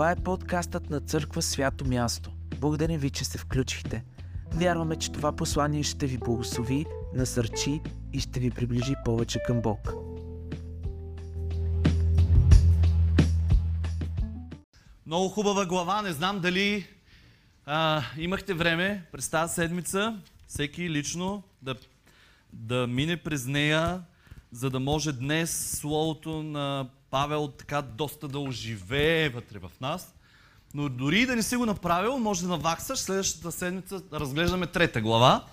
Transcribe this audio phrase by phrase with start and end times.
[0.00, 2.30] Това е подкастът на Църква Свято Място.
[2.60, 4.04] Благодарим ви, че се включихте.
[4.52, 7.80] Вярваме, че това послание ще ви благослови, насърчи
[8.12, 9.92] и ще ви приближи повече към Бог.
[15.06, 16.02] Много хубава глава.
[16.02, 16.86] Не знам дали
[17.66, 21.74] а, имахте време през тази седмица, всеки лично, да,
[22.52, 24.02] да мине през нея,
[24.52, 30.14] за да може днес Словото на Павел така доста да оживее вътре в нас.
[30.74, 32.98] Но дори да не си го направил, може да наваксаш.
[32.98, 35.44] Следващата седмица да разглеждаме трета глава.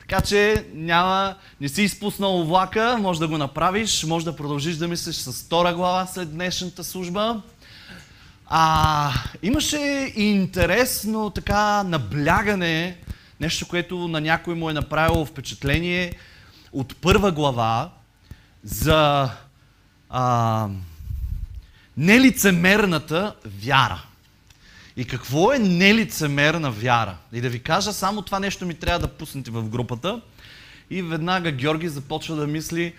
[0.00, 4.88] Така че няма, не си изпуснал влака, може да го направиш, може да продължиш да
[4.88, 7.42] мислиш с втора глава след днешната служба.
[8.46, 12.98] А, имаше интересно така наблягане,
[13.40, 16.12] нещо, което на някой му е направило впечатление
[16.72, 17.90] от първа глава
[18.62, 19.30] за
[20.10, 20.68] а,
[21.96, 24.02] нелицемерната вяра.
[24.96, 27.16] И какво е нелицемерна вяра?
[27.32, 30.20] И да ви кажа, само това нещо ми трябва да пуснете в групата.
[30.90, 32.94] И веднага Георги започва да мисли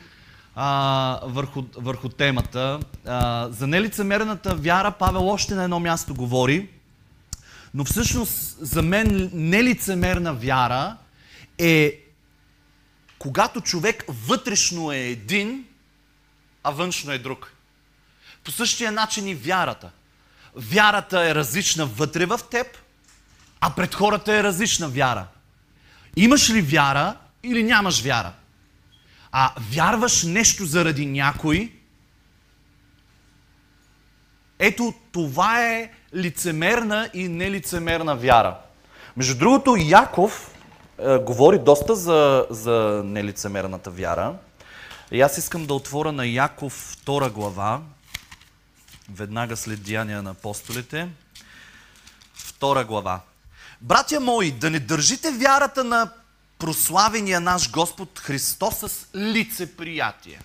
[0.55, 2.79] а, върху, върху темата.
[3.05, 6.69] А, за нелицемерната вяра Павел още на едно място говори.
[7.73, 10.97] Но всъщност за мен нелицемерна вяра
[11.57, 11.99] е
[13.19, 15.65] когато човек вътрешно е един,
[16.63, 17.54] а външно е друг.
[18.45, 19.89] По същия начин и вярата.
[20.55, 22.67] Вярата е различна вътре в теб,
[23.61, 25.27] а пред хората е различна вяра.
[26.15, 28.31] Имаш ли вяра или нямаш вяра?
[29.31, 31.71] А вярваш нещо заради някой,
[34.59, 38.57] ето това е лицемерна и нелицемерна вяра.
[39.17, 40.51] Между другото, Яков
[40.99, 44.33] е, говори доста за, за нелицемерната вяра.
[45.11, 47.81] И аз искам да отворя на Яков 2 глава,
[49.09, 51.09] веднага след Деяния на апостолите.
[52.33, 53.21] Втора глава.
[53.81, 56.11] Братя мои, да не държите вярата на
[56.59, 60.41] прославения наш Господ Христос с лицеприятие.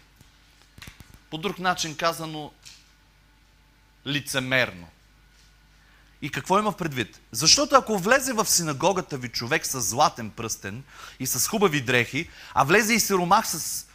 [1.31, 2.53] По друг начин казано,
[4.07, 4.87] лицемерно.
[6.23, 7.21] И какво има в предвид?
[7.33, 10.83] Защото ако влезе в синагогата ви човек с златен пръстен
[11.21, 13.87] и с хубави дрехи, а влезе и сиромах с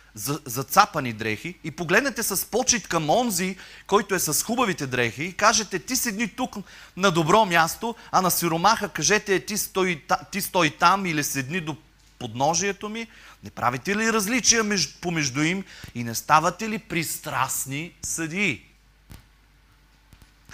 [0.46, 5.80] зацапани дрехи и погледнете с почет към онзи, който е с хубавите дрехи и кажете,
[5.80, 6.56] ти седни тук
[6.98, 11.78] на добро място, а на сиромаха кажете, ти стой, ти стой там или седни до
[12.20, 13.08] подножието ми,
[13.44, 14.64] не правите ли различия
[15.02, 15.64] помежду им
[15.96, 18.65] и не ставате ли пристрастни съдии?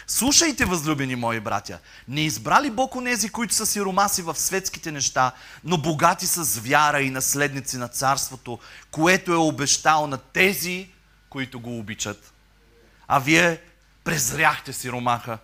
[0.08, 5.32] Слушайте, възлюбени мои братя, не избрали Бог онези, които са сиромаси в светските неща,
[5.64, 8.60] но богати с вяра и наследници на царството,
[8.92, 10.90] което е обещал на тези,
[11.30, 12.34] които го обичат.
[13.08, 13.62] А вие
[14.04, 15.38] презряхте сиромаха.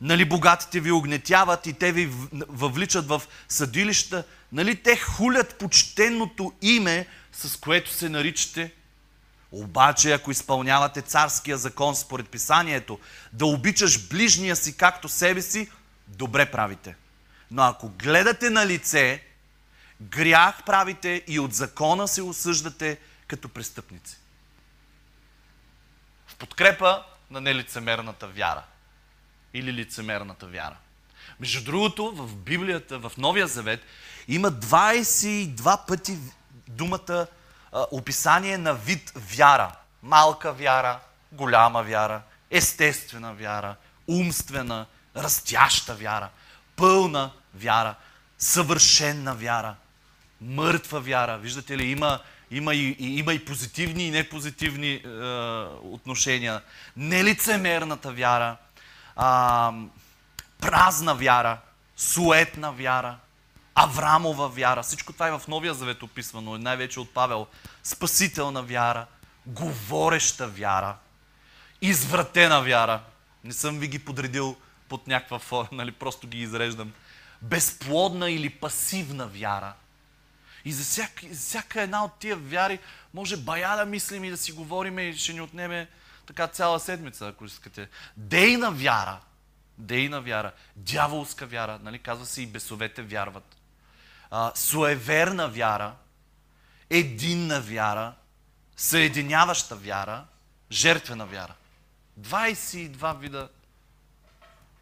[0.00, 2.10] Нали богатите ви огнетяват и те ви
[2.48, 4.24] въвличат в съдилища?
[4.52, 8.72] Нали те хулят почтенното име, с което се наричате
[9.52, 12.98] обаче, ако изпълнявате царския закон според писанието,
[13.32, 15.70] да обичаш ближния си както себе си,
[16.08, 16.96] добре правите.
[17.50, 19.22] Но ако гледате на лице,
[20.00, 24.16] грях правите и от закона се осъждате като престъпници.
[26.26, 28.62] В подкрепа на нелицемерната вяра.
[29.54, 30.76] Или лицемерната вяра.
[31.40, 33.80] Между другото, в Библията, в Новия Завет,
[34.28, 36.18] има 22 пъти
[36.68, 37.26] думата
[37.72, 39.72] описание на вид вяра.
[40.02, 41.00] Малка вяра,
[41.32, 43.76] голяма вяра, естествена вяра,
[44.08, 46.28] умствена, растяща вяра,
[46.76, 47.94] пълна вяра,
[48.38, 49.74] съвършенна вяра,
[50.40, 51.38] мъртва вяра.
[51.38, 55.08] Виждате ли, има, има, и, има и позитивни и непозитивни е,
[55.82, 56.62] отношения.
[56.96, 59.22] Нелицемерната вяра, е,
[60.60, 61.58] празна вяра,
[61.96, 63.16] суетна вяра,
[63.74, 64.82] Аврамова вяра.
[64.82, 67.46] Всичко това е в Новия Завет описвано, най-вече от Павел.
[67.82, 69.06] Спасителна вяра,
[69.46, 70.96] говореща вяра,
[71.80, 73.00] извратена вяра.
[73.44, 74.56] Не съм ви ги подредил
[74.88, 76.92] под някаква форма, нали, просто ги изреждам.
[77.42, 79.72] Безплодна или пасивна вяра.
[80.64, 82.78] И за всяка, за всяка една от тия вяри
[83.14, 85.88] може бая да мислим и да си говорим и ще ни отнеме
[86.26, 87.88] така цяла седмица, ако искате.
[88.16, 89.20] Дейна вяра.
[89.78, 90.52] Дейна вяра.
[90.76, 91.78] Дяволска вяра.
[91.82, 91.98] Нали?
[91.98, 93.56] Казва се и бесовете вярват
[94.34, 95.96] а, суеверна вяра,
[96.90, 98.14] единна вяра,
[98.76, 100.24] съединяваща вяра,
[100.70, 101.54] жертвена вяра.
[102.20, 103.48] 22 вида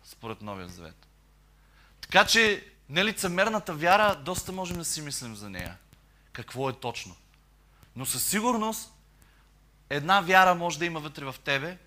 [0.04, 1.06] според Новия Завет.
[2.00, 5.76] Така че нелицемерната вяра, доста можем да си мислим за нея.
[6.32, 7.16] Какво е точно.
[7.96, 8.92] Но със сигурност
[9.88, 11.78] една вяра може да има вътре в тебе,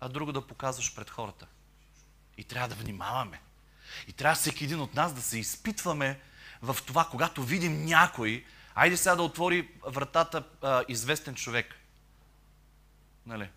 [0.00, 1.46] а друга да показваш пред хората.
[2.36, 3.40] И трябва да внимаваме.
[4.08, 6.20] И трябва всеки един от нас да се изпитваме
[6.62, 11.74] в това, когато видим някой, айде сега да отвори вратата а, известен човек.
[13.26, 13.48] Нали?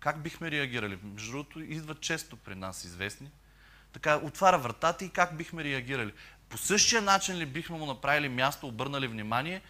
[0.00, 0.98] Как бихме реагирали?
[1.02, 3.30] Между другото, идват често при нас известни.
[3.92, 6.12] Така, отваря вратата и как бихме реагирали?
[6.48, 9.62] По същия начин ли бихме му направили място, обърнали внимание,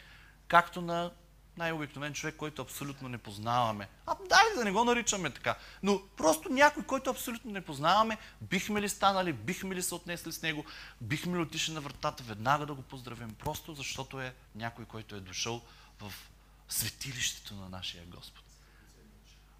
[0.48, 1.10] както на
[1.56, 3.88] най-обикновен човек, който абсолютно не познаваме.
[4.06, 5.58] А дай да не го наричаме така.
[5.82, 10.42] Но просто някой, който абсолютно не познаваме, бихме ли станали, бихме ли се отнесли с
[10.42, 10.64] него,
[11.00, 15.20] бихме ли отишли на вратата веднага да го поздравим, просто защото е някой, който е
[15.20, 15.62] дошъл
[16.00, 16.12] в
[16.68, 18.44] светилището на нашия Господ.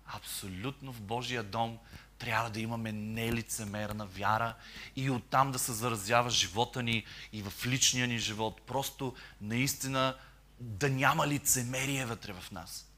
[0.06, 1.78] Абсолютно в Божия дом
[2.18, 4.54] трябва да имаме нелицемерна вяра
[4.96, 8.60] и оттам да се заразява живота ни и в личния ни живот.
[8.66, 10.16] Просто наистина
[10.62, 12.88] да няма лицемерие вътре в нас.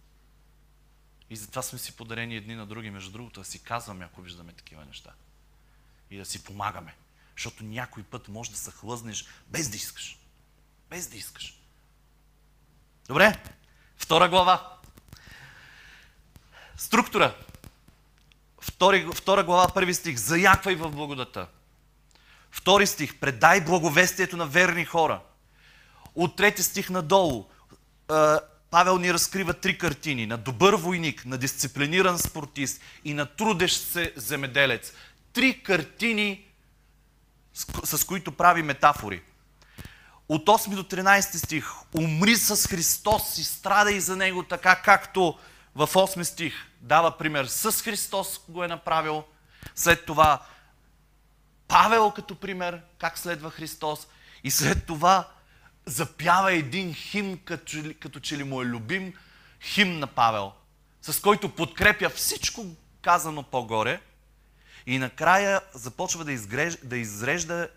[1.31, 4.53] И затова сме си подарени едни на други, между другото, да си казваме, ако виждаме
[4.53, 5.11] такива неща.
[6.11, 6.95] И да си помагаме.
[7.37, 10.19] Защото някой път може да се хлъзнеш без да искаш.
[10.91, 11.61] Без да искаш.
[13.09, 13.43] Добре?
[13.97, 14.79] Втора глава.
[16.77, 17.37] Структура.
[18.61, 20.17] Втори, втора глава, първи стих.
[20.17, 21.49] Заяквай в благодата.
[22.51, 23.21] Втори стих.
[23.21, 25.23] Предай благовестието на верни хора.
[26.15, 27.51] От трети стих надолу.
[28.71, 30.27] Павел ни разкрива три картини.
[30.27, 34.93] На добър войник, на дисциплиниран спортист и на трудещ се земеделец.
[35.33, 36.45] Три картини,
[37.55, 39.23] с, с които прави метафори.
[40.29, 41.71] От 8 до 13 стих.
[41.95, 45.39] Умри с Христос и страдай за Него, така както
[45.75, 49.25] в 8 стих дава пример с Христос го е направил.
[49.75, 50.43] След това
[51.69, 54.07] Павел като пример, как следва Христос.
[54.45, 55.29] И след това
[55.87, 59.15] запява един хим, като, като че ли му е любим
[59.61, 60.53] хим на Павел,
[61.03, 62.67] с който подкрепя всичко
[63.03, 64.01] казано по-горе.
[64.87, 67.69] И накрая започва да, изгрежда, да изрежда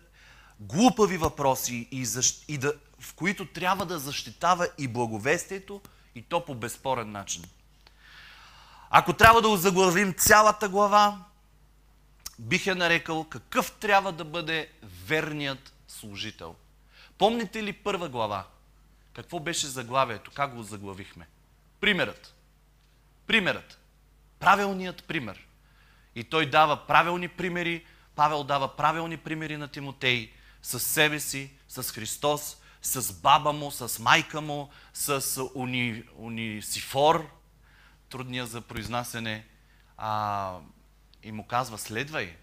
[0.60, 2.44] глупави въпроси, и, защ...
[2.48, 5.80] и да, в които трябва да защитава и благовестието,
[6.14, 7.44] и то по безспорен начин.
[8.90, 11.24] Ако трябва да озаглавим цялата глава,
[12.38, 14.70] бих я нарекал какъв трябва да бъде
[15.06, 16.54] верният служител.
[17.18, 18.46] Помните ли първа глава?
[19.12, 20.30] Какво беше заглавието?
[20.34, 21.28] Как го заглавихме?
[21.80, 22.34] Примерът.
[23.26, 23.78] Примерът.
[24.38, 25.46] Правилният пример.
[26.14, 27.86] И той дава правилни примери.
[28.14, 30.32] Павел дава правилни примери на Тимотей
[30.62, 37.30] с себе си, с Христос, с баба му, с майка му, с уни, унисифор,
[38.10, 39.46] трудния за произнасяне,
[39.96, 40.52] а,
[41.22, 42.36] и му казва, следвай.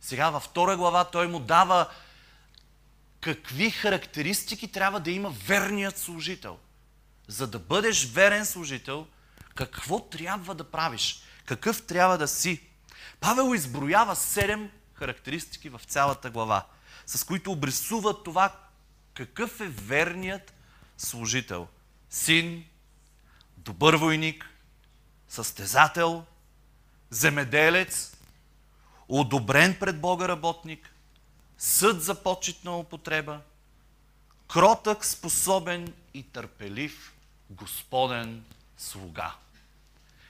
[0.00, 1.88] Сега във втора глава той му дава
[3.20, 6.58] какви характеристики трябва да има верният служител.
[7.28, 9.06] За да бъдеш верен служител,
[9.54, 11.22] какво трябва да правиш?
[11.44, 12.60] Какъв трябва да си?
[13.20, 16.66] Павел изброява седем характеристики в цялата глава,
[17.06, 18.56] с които обрисува това
[19.14, 20.54] какъв е верният
[20.98, 21.68] служител.
[22.10, 22.64] Син,
[23.56, 24.50] добър войник,
[25.28, 26.24] състезател,
[27.10, 28.16] земеделец,
[29.08, 30.94] одобрен пред Бога работник,
[31.58, 33.40] съд за почетна употреба,
[34.48, 37.12] кротък, способен и търпелив
[37.50, 38.44] Господен
[38.78, 39.34] слуга.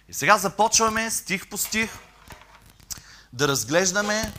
[0.09, 1.99] И сега започваме стих по стих
[3.33, 4.33] да разглеждаме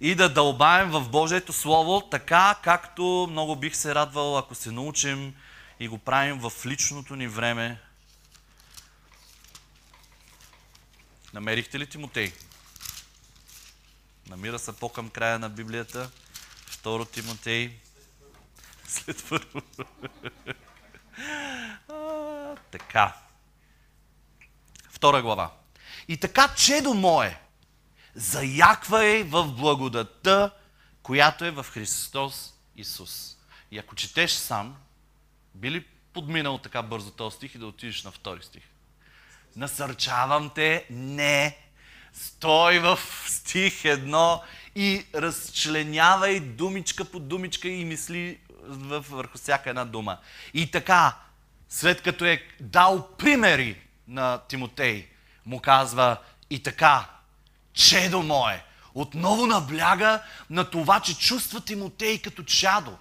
[0.00, 5.34] и да дълбаем в Божието Слово, така както много бих се радвал, ако се научим
[5.80, 7.80] и го правим в личното ни време
[11.32, 12.32] Намерихте ли Тимотей?
[14.28, 16.10] Намира се по-към края на Библията.
[16.82, 17.70] Второ Тимотей.
[18.88, 19.62] След първо.
[21.88, 23.16] а, така.
[24.90, 25.52] Втора глава.
[26.08, 27.40] И така, чедо мое,
[28.14, 30.50] заяквай в благодата,
[31.02, 33.36] която е в Христос Исус.
[33.70, 34.76] И ако четеш сам,
[35.54, 38.64] би ли подминал така бързо този стих и да отидеш на втори стих?
[39.56, 41.58] Насърчавам те, не.
[42.12, 44.42] Стой в стих едно
[44.74, 50.18] и разчленявай думичка по думичка и мисли върху всяка една дума.
[50.54, 51.16] И така,
[51.68, 55.08] след като е дал примери на Тимотей,
[55.46, 56.16] му казва
[56.50, 57.08] и така,
[57.72, 58.64] чедо мое,
[58.94, 62.98] отново набляга на това, че чувства Тимотей като чадо.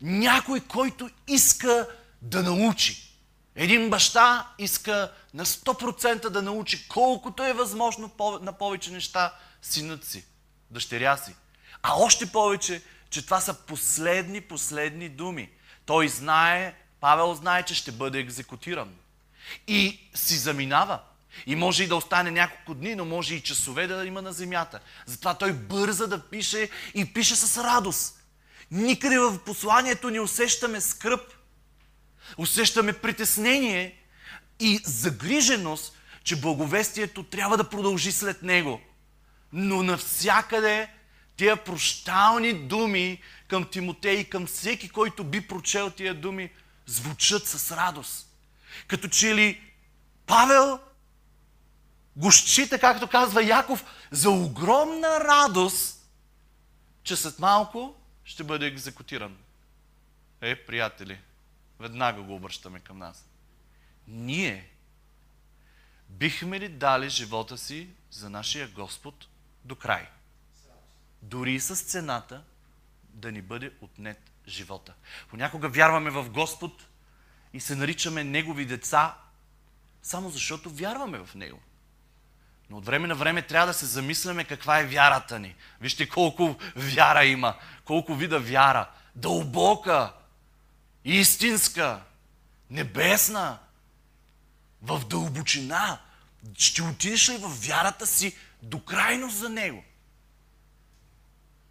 [0.00, 1.88] Някой, който иска
[2.22, 3.10] да научи.
[3.54, 8.10] Един баща иска на 100% да научи колкото е възможно
[8.42, 10.24] на повече неща синът си,
[10.70, 11.34] дъщеря си.
[11.82, 15.50] А още повече, че това са последни, последни думи.
[15.86, 18.94] Той знае, Павел знае, че ще бъде екзекутиран.
[19.66, 21.00] И си заминава.
[21.46, 24.80] И може и да остане няколко дни, но може и часове да има на земята.
[25.06, 28.24] Затова той бърза да пише и пише с радост.
[28.70, 31.32] Никъде в посланието не усещаме скръп.
[32.38, 33.96] Усещаме притеснение
[34.60, 38.80] и загриженост, че благовестието трябва да продължи след него.
[39.52, 40.90] Но навсякъде
[41.36, 46.50] тия прощални думи към Тимотей и към всеки, който би прочел тия думи,
[46.86, 48.36] звучат с радост.
[48.86, 49.60] Като че ли
[50.26, 50.80] Павел
[52.16, 56.06] го счита, както казва Яков, за огромна радост,
[57.02, 59.36] че след малко ще бъде екзекутиран.
[60.40, 61.18] Е, приятели,
[61.78, 63.26] веднага го обръщаме към нас.
[64.08, 64.70] Ние
[66.08, 69.26] бихме ли дали живота си за нашия Господ
[69.64, 70.08] до край?
[71.22, 72.42] Дори и с цената
[73.02, 74.94] да ни бъде отнет живота.
[75.28, 76.86] Понякога вярваме в Господ
[77.52, 79.16] и се наричаме Негови деца,
[80.02, 81.60] само защото вярваме в Него.
[82.70, 85.54] Но от време на време трябва да се замисляме каква е вярата ни.
[85.80, 88.90] Вижте колко вяра има, колко вида вяра.
[89.16, 90.12] Дълбока,
[91.04, 92.02] истинска,
[92.70, 93.58] небесна,
[94.82, 95.98] в дълбочина.
[96.58, 99.84] Ще отидеш ли в вярата си до крайност за Него?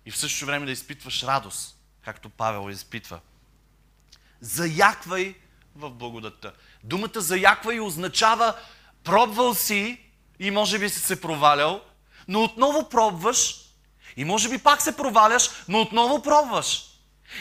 [0.05, 3.19] И в същото време да изпитваш радост, както Павел изпитва.
[4.41, 5.36] Заяквай
[5.75, 6.53] в благодата.
[6.84, 8.55] Думата заяквай означава
[9.03, 10.00] пробвал си
[10.39, 11.81] и може би си се провалял,
[12.27, 13.55] но отново пробваш
[14.17, 16.86] и може би пак се проваляш, но отново пробваш.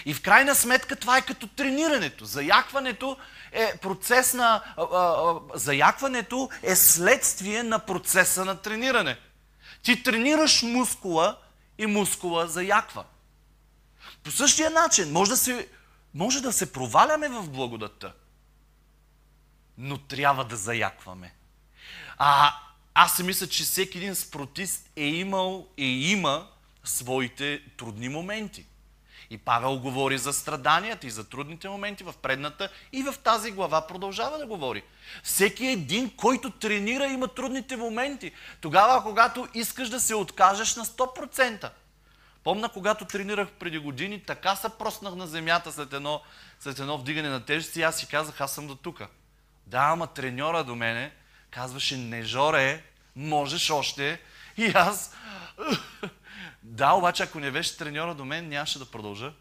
[0.05, 2.25] И в крайна сметка това е като тренирането.
[2.25, 3.17] Заякването
[3.52, 4.62] е процес на...
[4.76, 9.19] А, а, заякването е следствие на процеса на трениране.
[9.82, 11.38] Ти тренираш мускула
[11.78, 13.04] и мускула заяква.
[14.23, 15.68] По същия начин може да се,
[16.14, 18.14] може да се проваляме в благодата,
[19.78, 21.35] но трябва да заякваме.
[22.18, 22.54] А
[22.94, 26.49] аз си мисля, че всеки един спортист е имал и има
[26.85, 28.66] своите трудни моменти.
[29.30, 33.87] И Павел говори за страданията и за трудните моменти в предната и в тази глава
[33.87, 34.82] продължава да говори.
[35.23, 38.32] Всеки един, който тренира, има трудните моменти.
[38.61, 41.70] Тогава, когато искаш да се откажеш на 100%.
[42.44, 46.20] Помна, когато тренирах преди години, така се проснах на земята след едно,
[46.61, 49.08] след едно вдигане на тежести и аз си казах, аз съм до тука.
[49.66, 51.12] Да, ама треньора до мене
[51.50, 52.82] казваше, не жоре,
[53.16, 54.20] можеш още.
[54.56, 55.14] И аз
[56.68, 59.32] да, обаче ако не беше треньора до мен, нямаше да продължа.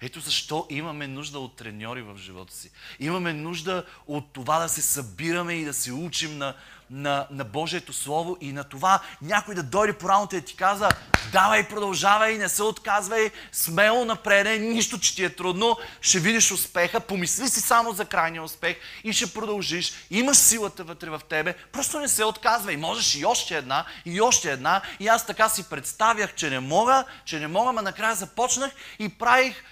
[0.00, 2.70] Ето защо имаме нужда от треньори в живота си.
[3.00, 6.54] Имаме нужда от това да се събираме и да се учим на,
[6.90, 10.88] на, на Божието Слово и на това някой да дойде по работа и ти каза,
[11.32, 17.00] давай, продължавай, не се отказвай, смело напреде, нищо, че ти е трудно, ще видиш успеха,
[17.00, 22.00] помисли си само за крайния успех и ще продължиш, имаш силата вътре в тебе, просто
[22.00, 26.34] не се отказвай, можеш и още една, и още една, и аз така си представях,
[26.34, 29.64] че не мога, че не мога, но накрая започнах и правих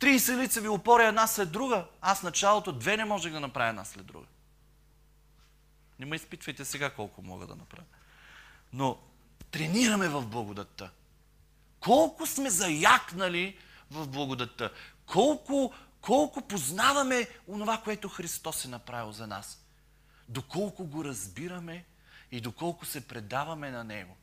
[0.00, 1.84] 30 лицеви опори една след друга.
[2.00, 4.26] Аз началото две не можех да направя една след друга.
[6.00, 7.86] Не ме изпитвайте сега колко мога да направя.
[8.72, 8.98] Но
[9.50, 10.90] тренираме в благодатта.
[11.80, 13.58] Колко сме заякнали
[13.90, 14.72] в благодатта.
[15.06, 19.64] Колко, колко познаваме онова, което Христос е направил за нас.
[20.28, 21.84] Доколко го разбираме
[22.32, 24.16] и доколко се предаваме на Него.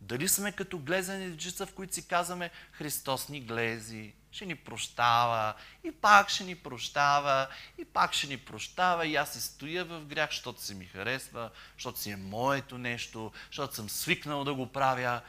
[0.00, 5.54] Дали сме като глезени дечица, в които си казваме Христос ни глези, ще ни прощава,
[5.84, 7.48] и пак ще ни прощава,
[7.78, 11.50] и пак ще ни прощава, и аз си стоя в грях, защото се ми харесва,
[11.76, 15.20] защото си е моето нещо, защото съм свикнал да го правя.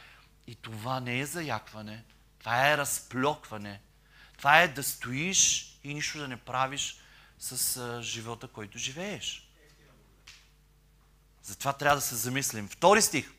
[0.48, 2.03] И това не е заякване,
[2.39, 3.81] това е разплокване.
[4.38, 6.98] Това е да стоиш и нищо да не правиш
[7.39, 9.50] с а, живота, който живееш.
[11.43, 12.67] Затова трябва да се замислим.
[12.67, 13.31] Втори стих.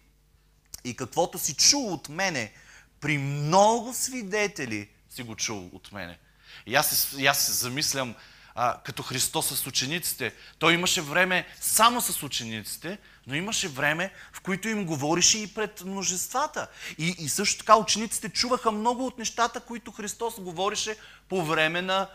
[0.85, 2.53] И каквото си чул от мене
[3.01, 6.19] при много свидетели, си го чул от мене.
[6.67, 8.15] И аз и аз се замислям,
[8.55, 10.35] а, като Христос с учениците.
[10.59, 15.85] Той имаше време само с учениците, но имаше време, в които им говорише и пред
[15.85, 16.69] множествата.
[16.99, 20.97] И, и също така учениците чуваха много от нещата, които Христос говорише
[21.29, 22.09] по време на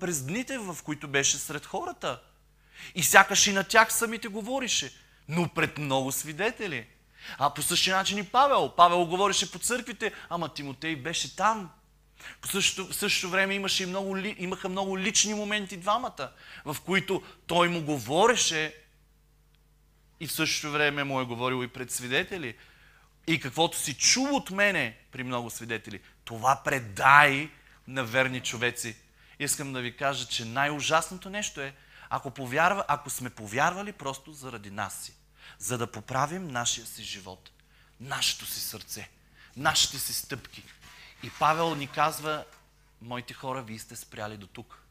[0.00, 2.20] през дните, в които беше сред хората.
[2.94, 4.92] И сякаш и на тях самите говорише,
[5.28, 6.86] но пред много свидетели.
[7.38, 8.72] А по същия начин и Павел.
[8.76, 11.70] Павел говореше по църквите, ама Тимотей беше там.
[12.40, 16.32] По същото, в същото време имаше и много, имаха много лични моменти двамата,
[16.64, 18.74] в които той му говореше
[20.20, 22.54] и в същото време му е говорил и пред свидетели.
[23.26, 27.50] И каквото си чул от мене при много свидетели, това предай
[27.88, 28.96] на верни човеци.
[29.38, 31.74] Искам да ви кажа, че най-ужасното нещо е,
[32.10, 35.12] ако, повярва, ако сме повярвали просто заради нас си,
[35.58, 37.50] за да поправим нашия си живот,
[38.00, 39.08] нашето си сърце,
[39.56, 40.62] нашите си стъпки.
[41.22, 42.44] И Павел ни казва,
[43.02, 44.82] моите хора, вие сте спряли до тук.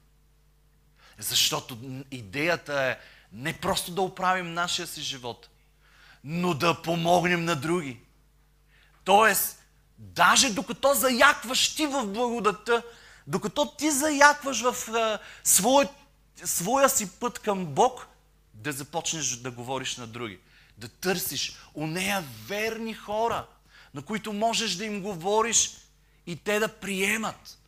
[1.20, 1.78] Защото
[2.12, 2.98] идеята е
[3.32, 5.50] не просто да оправим нашия си живот,
[6.24, 8.00] но да помогнем на други.
[9.04, 9.64] Тоест,
[9.98, 12.84] даже докато заякваш ти в благодата,
[13.28, 15.90] докато ти заякваш в а, своя,
[16.44, 18.08] своя си път към Бог,
[18.54, 20.40] да започнеш да говориш на други.
[20.78, 23.46] Да търсиш у нея верни хора,
[23.94, 25.72] на които можеш да им говориш
[26.28, 27.60] и те да приемат.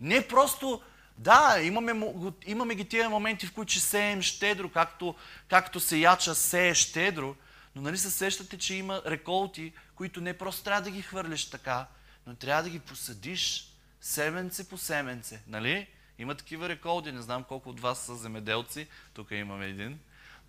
[0.00, 0.82] Не просто,
[1.18, 2.12] да, имаме,
[2.46, 5.14] имаме ги тия моменти, в които сеем щедро, както,
[5.48, 7.36] както се яча сее щедро,
[7.74, 11.86] но нали се сещате, че има реколти, които не просто трябва да ги хвърляш така,
[12.26, 15.42] но трябва да ги посадиш семенце по семенце.
[15.46, 15.86] Нали?
[16.18, 19.98] Има такива реколди, не знам колко от вас са земеделци, тук имаме един,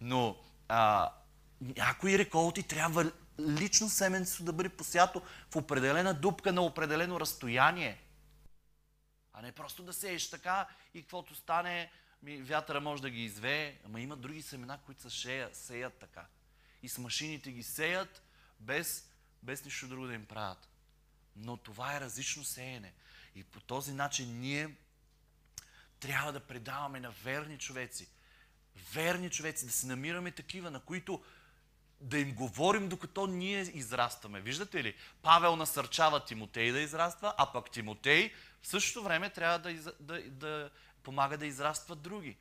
[0.01, 0.38] но
[0.70, 1.12] а,
[1.77, 5.22] някои реколти трябва лично семенцето да бъде посято
[5.52, 8.02] в определена дупка на определено разстояние.
[9.34, 11.92] А не просто да сееш така и каквото стане,
[12.24, 13.78] ми, вятъра може да ги извее.
[13.86, 16.25] Ама има други семена, които се сеят, сеят така.
[16.84, 18.22] И с машините ги сеят,
[18.60, 19.10] без,
[19.44, 20.70] без нищо друго да им правят.
[21.36, 22.94] Но това е различно сеене.
[23.36, 24.75] И по този начин ние
[26.00, 28.08] трябва да предаваме на верни човеци.
[28.94, 31.24] Верни човеци, да се намираме такива, на които
[32.03, 34.41] да им говорим докато ние израстваме.
[34.41, 34.93] Виждате ли?
[35.22, 40.69] Павел насърчава Тимотей да израства, а пък Тимотей в същото време трябва да, да, да
[41.03, 42.38] помага да израстват други.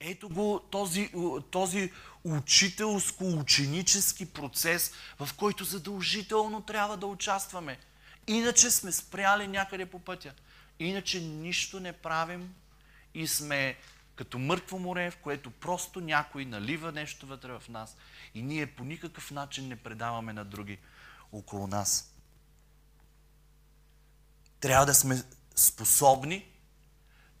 [0.00, 1.10] Ето го този,
[1.50, 1.92] този
[2.24, 7.78] учителско-ученически процес, в който задължително трябва да участваме.
[8.26, 10.32] Иначе сме спряли някъде по пътя.
[10.78, 12.54] Иначе нищо не правим
[13.14, 13.76] и сме
[14.16, 17.96] като мъртво море, в което просто някой налива нещо вътре в нас
[18.34, 20.78] и ние по никакъв начин не предаваме на други
[21.32, 22.14] около нас.
[24.60, 25.22] Трябва да сме
[25.56, 26.46] способни,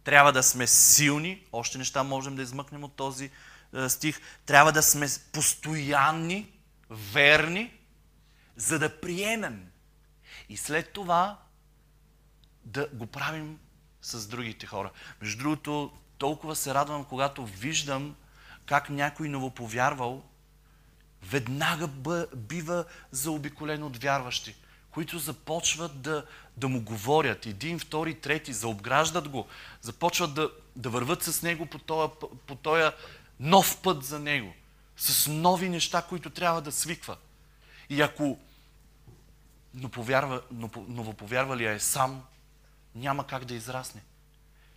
[0.04, 3.30] трябва да сме силни, още неща можем да измъкнем от този
[3.74, 6.52] е, стих, трябва да сме постоянни,
[6.90, 7.78] верни,
[8.56, 9.70] за да приемем.
[10.48, 11.38] И след това
[12.64, 13.58] да го правим
[14.02, 14.90] с другите хора.
[15.22, 18.16] Между другото, толкова се радвам, когато виждам
[18.66, 20.22] как някой новоповярвал
[21.22, 21.88] веднага
[22.36, 24.54] бива заобиколен от вярващи,
[24.90, 26.26] които започват да,
[26.56, 27.46] да му говорят.
[27.46, 29.46] Един, втори, трети, заобграждат го,
[29.80, 32.12] започват да, да върват с него по този,
[32.46, 32.92] по този
[33.40, 34.54] нов път за него,
[34.96, 37.16] с нови неща, които трябва да свиква.
[37.90, 38.38] И ако
[40.88, 42.22] новоповярвалия е сам,
[42.94, 44.02] няма как да израсне.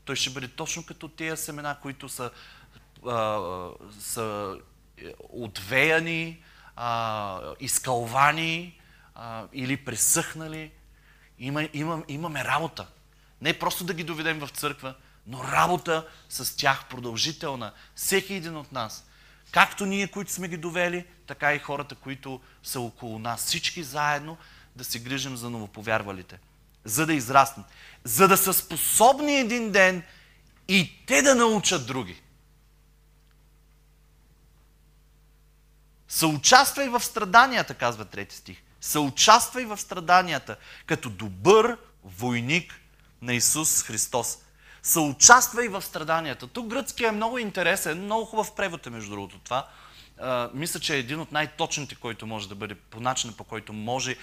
[0.10, 2.32] Той ще бъде точно като тези семена, които са,
[3.08, 3.40] а,
[4.00, 4.58] са
[5.30, 6.44] отвеяни,
[6.76, 8.80] а, изкълвани
[9.16, 10.72] а, или пресъхнали.
[11.40, 12.88] Има, имам, имаме работа.
[13.42, 14.96] Не просто да ги доведем в църква,
[15.28, 17.72] но работа с тях продължителна.
[17.96, 19.08] Всеки един от нас.
[19.52, 23.46] Както ние, които сме ги довели, така и хората, които са около нас.
[23.46, 24.38] Всички заедно
[24.76, 26.40] да се грижим за новоповярвалите.
[26.84, 27.66] За да израснат.
[28.04, 30.04] За да са способни един ден
[30.68, 32.22] и те да научат други.
[36.08, 38.58] Съучаствай в страданията, казва трети стих.
[38.82, 42.80] Съучаствай в страданията, като добър войник
[43.22, 44.38] на Исус Христос.
[44.84, 46.48] Съучаствай в страданията.
[46.48, 49.68] Тук гръцкият е много интересен, много хубав превод е между другото това.
[50.20, 53.74] А, мисля, че е един от най-точните, който може да бъде, по начина по който
[53.74, 54.16] може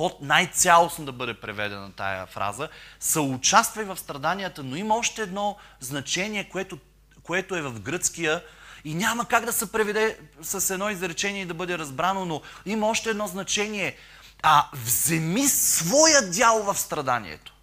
[0.00, 2.68] под най-цялостно да бъде преведена тая фраза.
[3.00, 6.78] Съучаствай в страданията, но има още едно значение, което,
[7.22, 8.44] което е в гръцкия
[8.84, 12.88] и няма как да се преведе с едно изречение и да бъде разбрано, но има
[12.88, 13.96] още едно значение.
[14.42, 17.54] А вземи своя дял в страданието.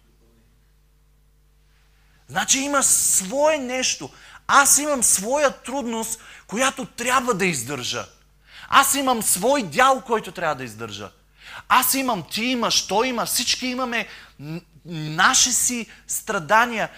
[2.28, 4.10] Значи има свое нещо.
[4.46, 8.06] Аз имам своя трудност, която трябва да издържа.
[8.68, 11.10] Аз имам свой дял, който трябва да издържа.
[11.68, 14.06] Аз имам, ти имаш, той има, всички имаме
[14.84, 16.88] наши си страдания.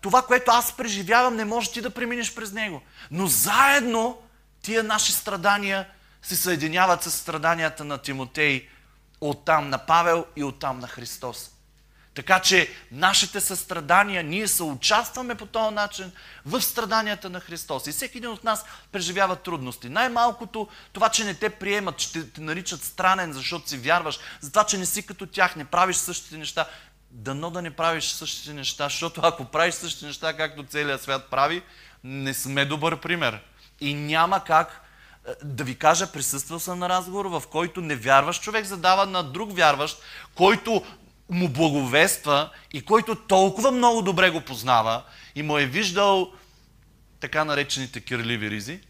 [0.00, 2.82] Това, което аз преживявам, не може ти да преминеш през него.
[3.10, 4.18] Но заедно
[4.62, 5.86] тия наши страдания
[6.22, 8.68] се съединяват с страданията на Тимотей,
[9.20, 11.50] оттам на Павел и оттам на Христос.
[12.18, 16.12] Така че нашите състрадания, ние се участваме по този начин
[16.46, 17.86] в страданията на Христос.
[17.86, 19.88] И всеки един от нас преживява трудности.
[19.88, 24.50] Най-малкото това, че не те приемат, че те, те наричат странен, защото си вярваш, за
[24.50, 26.66] това, че не си като тях, не правиш същите неща.
[27.10, 31.62] дано да не правиш същите неща, защото ако правиш същите неща, както целият свят прави,
[32.04, 33.40] не сме добър пример.
[33.80, 34.80] И няма как
[35.28, 39.56] е, да ви кажа, присъствал съм на разговор, в който невярващ човек задава на друг
[39.56, 40.02] вярващ,
[40.34, 40.84] който
[41.30, 45.02] му благовества и който толкова много добре го познава
[45.34, 46.32] и му е виждал
[47.20, 48.80] така наречените кирливи ризи,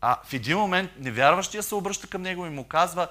[0.00, 3.08] а в един момент невярващия се обръща към него и му казва,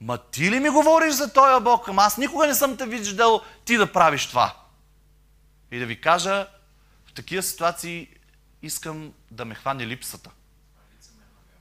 [0.00, 1.88] ма ти ли ми говориш за този Бог?
[1.88, 4.56] Ама аз никога не съм те виждал ти да правиш това.
[5.70, 6.46] И да ви кажа,
[7.06, 8.08] в такива ситуации
[8.62, 10.30] искам да ме хване липсата.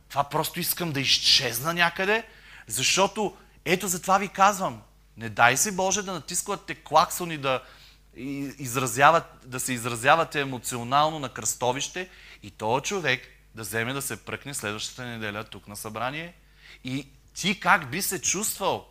[0.09, 2.23] Това просто искам да изчезна някъде,
[2.67, 4.81] защото ето за това ви казвам.
[5.17, 7.63] Не дай си Боже да натисквате клаксони, да,
[8.57, 12.09] изразяват, да се изразявате емоционално на кръстовище
[12.43, 16.33] и този човек да вземе да се пръкне следващата неделя тук на събрание.
[16.83, 18.87] И ти как би се чувствал?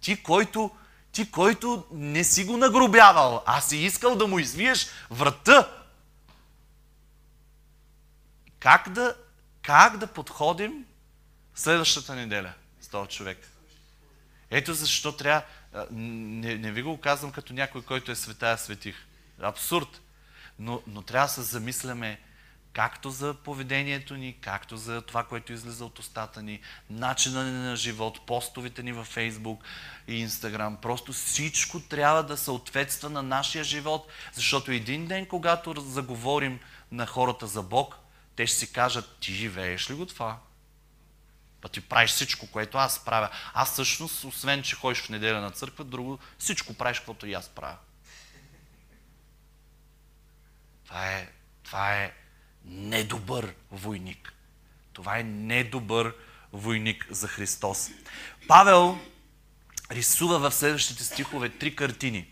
[0.00, 0.70] Ти, който,
[1.12, 5.84] ти, който не си го нагробявал, а си искал да му извиеш врата.
[8.58, 9.16] Как да,
[9.62, 10.86] как да подходим
[11.54, 13.53] следващата неделя с този човек?
[14.56, 15.42] Ето защо трябва...
[15.90, 18.96] Не, не ви го казвам като някой, който е светая светих.
[19.40, 20.00] Абсурд.
[20.58, 22.20] Но, но трябва да се замисляме
[22.72, 27.76] както за поведението ни, както за това, което излиза от устата ни, начина ни на
[27.76, 29.64] живот, постовите ни във Фейсбук
[30.08, 30.76] и Инстаграм.
[30.76, 36.60] Просто всичко трябва да съответства на нашия живот, защото един ден, когато заговорим
[36.92, 37.96] на хората за Бог,
[38.36, 40.38] те ще си кажат, ти живееш ли го това?
[41.64, 43.28] Па ти правиш всичко, което аз правя.
[43.54, 47.48] Аз всъщност, освен, че ходиш в неделя на църква, друго, всичко правиш, каквото и аз
[47.48, 47.76] правя.
[50.84, 51.28] Това е,
[51.62, 52.12] това е
[52.64, 54.32] недобър войник.
[54.92, 56.14] Това е недобър
[56.52, 57.90] войник за Христос.
[58.48, 58.98] Павел
[59.90, 62.26] рисува в следващите стихове три картини.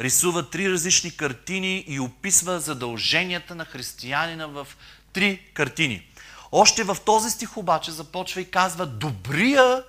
[0.00, 4.68] Рисува три различни картини и описва задълженията на християнина в
[5.12, 6.08] три картини.
[6.56, 9.84] Още в този стих обаче започва и казва добрия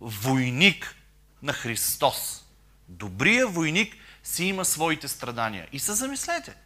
[0.00, 0.94] войник
[1.42, 2.44] на Христос.
[2.88, 5.68] Добрия войник си има своите страдания.
[5.72, 6.56] И се замислете.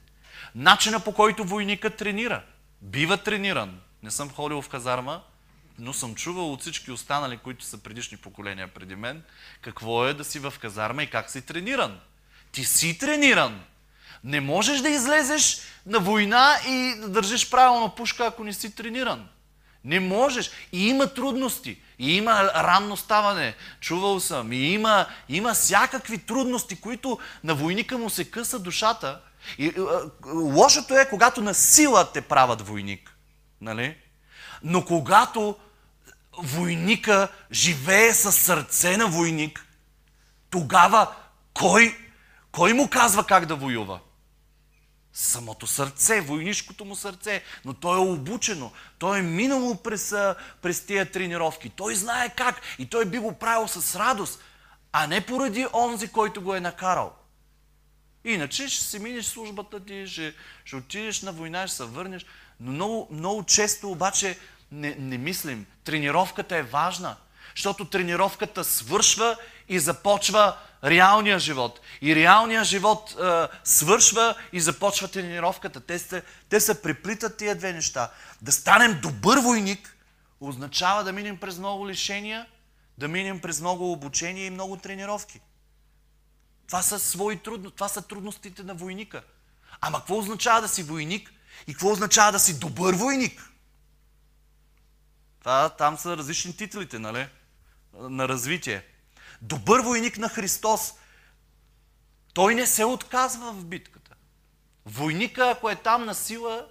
[0.55, 2.43] Начина по който войника тренира.
[2.83, 3.81] Бива трениран.
[4.03, 5.23] Не съм ходил в казарма,
[5.79, 9.23] но съм чувал от всички останали, които са предишни поколения преди мен,
[9.61, 12.01] какво е да си в казарма и как си трениран.
[12.53, 13.65] Ти си трениран.
[14.25, 19.29] Не можеш да излезеш на война и да държиш правилно пушка, ако не си трениран.
[19.85, 20.51] Не можеш.
[20.73, 21.81] И има трудности.
[21.99, 23.55] И има ранно ставане.
[23.81, 24.53] Чувал съм.
[24.53, 29.21] И има, има всякакви трудности, които на войника му се къса душата.
[29.59, 29.73] И,
[30.35, 33.17] лошото е, когато на сила те правят войник.
[33.61, 33.97] Нали?
[34.63, 35.57] Но когато
[36.39, 39.67] войника живее със сърце на войник,
[40.51, 41.15] тогава
[41.55, 41.97] кой,
[42.53, 44.01] кой му казва как да воюва?
[45.13, 50.15] Самото сърце, войнишкото му сърце, но то е обучено, то е минало през,
[50.63, 54.41] през тия тренировки, той знае как и той би го правил с радост,
[54.93, 57.13] а не поради онзи, който го е накарал.
[58.25, 62.27] Иначе ще си минеш службата ти, ще, ще отидеш на война, ще се върнеш,
[62.61, 64.39] но много, много често обаче
[64.73, 65.67] не, не мислим.
[65.85, 67.17] Тренировката е важна,
[67.57, 69.37] защото тренировката свършва
[69.69, 71.81] и започва реалния живот.
[72.01, 75.81] И реалния живот е, свършва и започва тренировката.
[75.81, 78.11] Те се, те се преплитат тия две неща.
[78.43, 79.97] Да станем добър войник
[80.41, 82.47] означава да минем през много лишения,
[82.99, 85.41] да минем през много обучение и много тренировки.
[86.67, 89.23] Това са свои трудности, това са трудностите на войника.
[89.81, 91.33] Ама какво означава да си войник
[91.67, 93.51] и какво означава да си добър войник?
[95.41, 97.29] Това, там са различни титлите, нали?
[97.95, 98.85] На развитие
[99.43, 100.95] добър войник на Христос,
[102.35, 104.15] той не се отказва в битката.
[104.87, 106.67] Войника, ако е там на сила,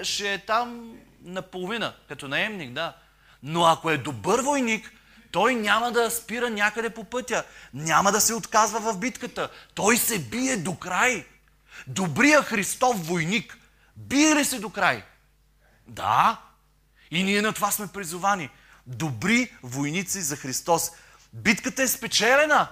[0.00, 2.96] е, ще е там наполовина, като наемник, да.
[3.42, 4.92] Но ако е добър войник,
[5.32, 7.44] той няма да спира някъде по пътя.
[7.74, 9.50] Няма да се отказва в битката.
[9.74, 11.26] Той се бие до край.
[11.86, 13.58] Добрия Христов войник
[13.96, 15.04] бие ли се до край?
[15.86, 16.40] Да.
[17.10, 18.50] И ние на това сме призовани.
[18.86, 20.90] Добри войници за Христос.
[21.32, 22.68] Битката е спечелена.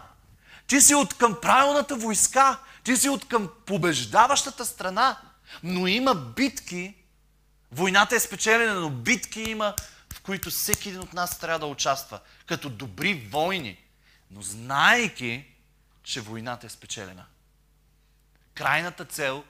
[0.66, 2.58] Ти си от към правилната войска.
[2.84, 5.20] Ти си от към побеждаващата страна.
[5.62, 6.94] Но има битки.
[7.72, 9.74] Войната е спечелена, но битки има,
[10.12, 12.20] в които всеки един от нас трябва да участва.
[12.46, 13.84] Като добри войни.
[14.30, 15.44] Но знаейки,
[16.02, 17.26] че войната е спечелена.
[18.54, 19.44] Крайната цел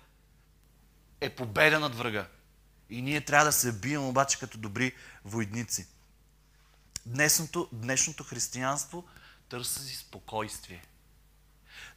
[1.21, 2.27] е победа над врага.
[2.91, 4.93] И ние трябва да се бием обаче като добри
[5.25, 5.87] войници.
[7.09, 9.05] Днешното, днешното християнство
[9.49, 10.83] търси спокойствие.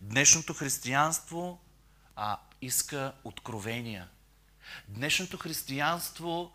[0.01, 1.61] Днешното християнство
[2.15, 4.09] а, иска откровения.
[4.87, 6.51] Днешното християнство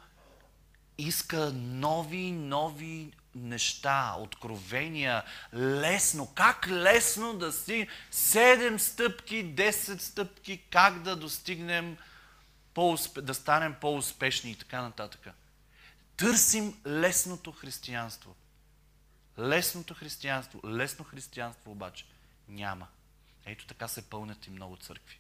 [0.99, 5.23] иска нови, нови неща, откровения,
[5.55, 6.27] лесно.
[6.35, 11.97] Как лесно да си 7 стъпки, 10 стъпки, как да достигнем,
[13.17, 15.29] да станем по-успешни и така нататък.
[16.17, 18.35] Търсим лесното християнство.
[19.39, 22.07] Лесното християнство, лесно християнство обаче
[22.49, 22.87] няма.
[23.47, 25.19] Ето така се пълнят и много църкви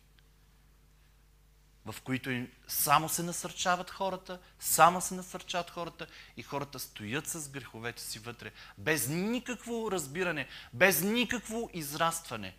[1.87, 7.49] в които им само се насърчават хората, само се насърчават хората и хората стоят с
[7.49, 12.57] греховете си вътре, без никакво разбиране, без никакво израстване.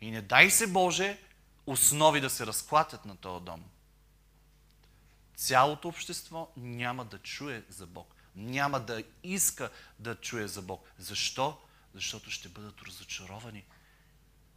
[0.00, 1.18] И не дай се Боже
[1.66, 3.64] основи да се разклатят на този дом.
[5.36, 8.13] Цялото общество няма да чуе за Бог.
[8.36, 10.92] Няма да иска да чуе за Бог.
[10.98, 11.60] Защо?
[11.94, 13.64] Защото ще бъдат разочаровани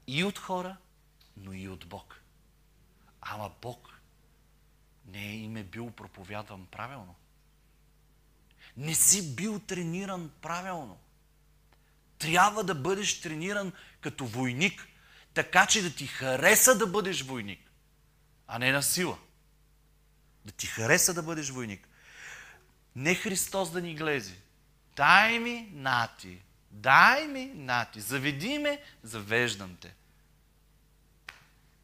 [0.07, 0.77] и от хора,
[1.37, 2.21] но и от Бог.
[3.21, 4.01] Ама Бог
[5.05, 7.15] не им е бил проповядван правилно.
[8.77, 10.99] Не си бил трениран правилно.
[12.17, 14.87] Трябва да бъдеш трениран като войник,
[15.33, 17.71] така че да ти хареса да бъдеш войник,
[18.47, 19.17] а не на сила.
[20.45, 21.87] Да ти хареса да бъдеш войник.
[22.97, 24.35] Не Христос да ни глези.
[24.95, 26.41] Дай ми нати.
[26.71, 28.01] Дай ми нати.
[28.01, 29.93] Заведи ме, завеждам те.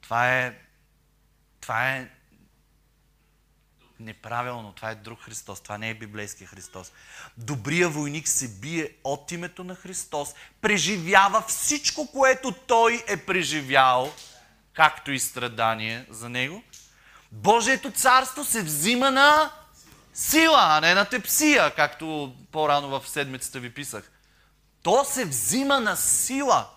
[0.02, 0.60] Това е
[1.62, 2.10] това е
[4.00, 4.74] неправилно.
[4.74, 5.62] Това е друг Христос.
[5.62, 6.92] Това не е библейския Христос.
[7.38, 14.14] Добрия войник се бие от името на Христос, преживява всичко, което той е преживял,
[14.74, 16.64] както и страдание за него.
[17.32, 19.52] Божието царство се взима на
[20.14, 24.12] сила, а не на тепсия, както по-рано в седмицата ви писах.
[24.84, 26.70] То се взима на сила.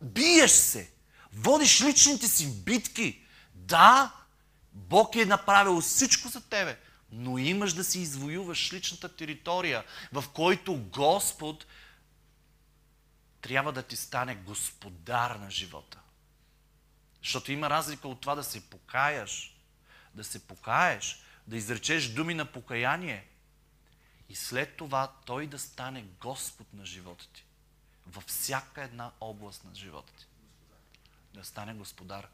[0.00, 0.90] Биеш се.
[1.32, 3.22] Водиш личните си битки.
[3.54, 4.12] Да,
[4.72, 6.78] Бог е направил всичко за тебе,
[7.10, 11.66] но имаш да си извоюваш личната територия, в който Господ
[13.40, 15.98] трябва да ти стане господар на живота.
[17.22, 19.53] Защото има разлика от това да се покаяш,
[20.14, 23.26] да се покаеш, да изречеш думи на покаяние
[24.28, 27.44] и след това Той да стане Господ на живота ти.
[28.06, 30.26] Във всяка една област на живота ти
[31.34, 32.28] да стане господар.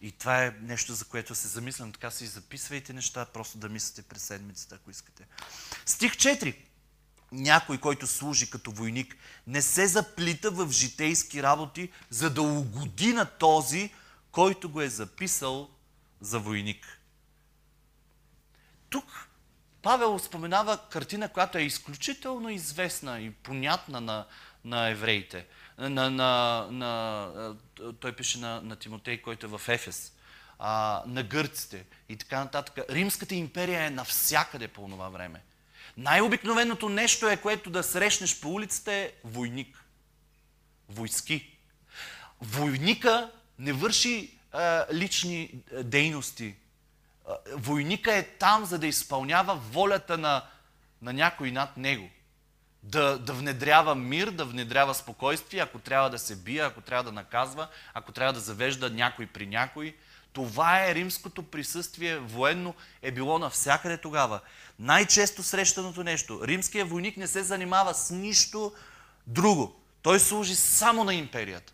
[0.00, 1.92] И това е нещо, за което се замислям.
[1.92, 5.26] Така си записвайте неща, просто да мислите през седмицата, ако искате.
[5.86, 6.56] Стих 4.
[7.32, 13.24] Някой, който служи като войник, не се заплита в житейски работи, за да угоди на
[13.24, 13.92] този,
[14.32, 15.70] който го е записал
[16.20, 17.00] за войник.
[18.90, 19.28] Тук
[19.82, 24.26] Павел споменава картина, която е изключително известна и понятна на,
[24.64, 25.46] на евреите
[25.78, 27.56] на, на, на,
[28.00, 30.12] той пише на, на Тимотей, който е в Ефес,
[30.58, 32.78] а, на гърците и така нататък.
[32.90, 35.42] Римската империя е навсякъде по това време.
[35.96, 39.84] Най-обикновеното нещо е, което да срещнеш по улицата е войник.
[40.88, 41.58] Войски.
[42.40, 45.50] Войника не върши а, лични
[45.82, 46.54] дейности.
[47.52, 50.42] Войника е там, за да изпълнява волята на,
[51.02, 52.08] на някой над него
[52.84, 57.12] да, да внедрява мир, да внедрява спокойствие, ако трябва да се бие, ако трябва да
[57.12, 59.96] наказва, ако трябва да завежда някой при някой.
[60.32, 64.40] Това е римското присъствие военно е било навсякъде тогава.
[64.78, 66.40] Най-често срещаното нещо.
[66.46, 68.72] Римският войник не се занимава с нищо
[69.26, 69.80] друго.
[70.02, 71.72] Той служи само на империята.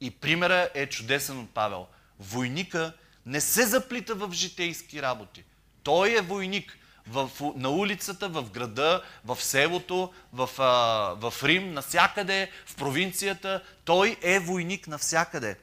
[0.00, 1.86] И примера е чудесен от Павел.
[2.18, 2.92] Войника
[3.26, 5.44] не се заплита в житейски работи.
[5.82, 12.50] Той е войник в, на улицата, в града, в селото, в, а, в Рим, навсякъде,
[12.66, 13.64] в провинцията.
[13.84, 15.58] Той е войник навсякъде.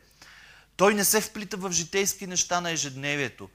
[0.78, 3.50] Той не се вплита в житейски неща на ежедневието.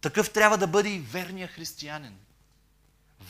[0.00, 2.16] Такъв трябва да бъде и верния християнин.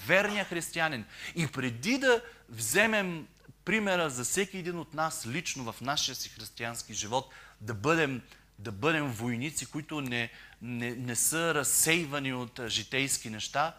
[0.07, 1.05] Верния християнин.
[1.35, 3.27] И преди да вземем
[3.67, 7.29] примера за всеки един от нас лично в нашия си християнски живот,
[7.61, 8.23] да бъдем
[8.59, 10.31] да бъдем войници, които не,
[10.63, 13.77] не, не са разсейвани от житейски неща,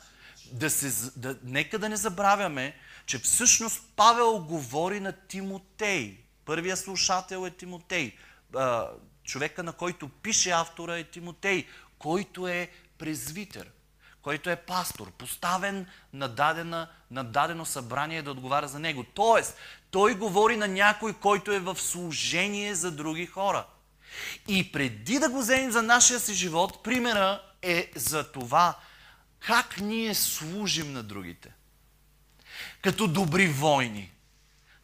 [0.51, 6.17] да се, да, нека да не забравяме, че всъщност Павел говори на Тимотей.
[6.45, 8.15] Първия слушател е Тимотей.
[9.23, 11.65] Човека, на който пише автора е Тимотей,
[11.99, 13.71] който е презвитер,
[14.27, 19.05] който е пастор, поставен на, дадена, на дадено събрание да отговаря за него.
[19.13, 19.57] Тоест,
[19.91, 23.65] той говори на някой, който е в служение за други хора–
[24.47, 28.77] и преди да го вземем за нашия си живот, примера е за това
[29.39, 31.53] как ние служим на другите.
[32.81, 34.11] като добри войни.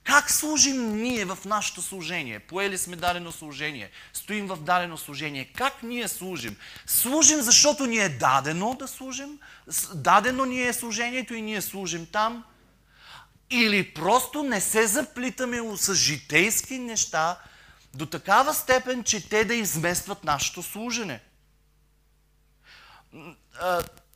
[0.03, 2.39] Как служим ние в нашето служение?
[2.39, 5.45] Поели сме дадено служение, стоим в дадено служение.
[5.45, 6.57] Как ние служим?
[6.85, 9.39] Служим, защото ни е дадено да служим,
[9.93, 12.43] дадено ни е служението и ние служим там.
[13.49, 17.39] Или просто не се заплитаме с житейски неща
[17.93, 21.19] до такава степен, че те да изместват нашето служене.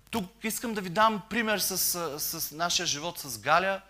[0.09, 1.77] Тук искам да ви дам пример с,
[2.19, 3.81] с нашия живот с Галя.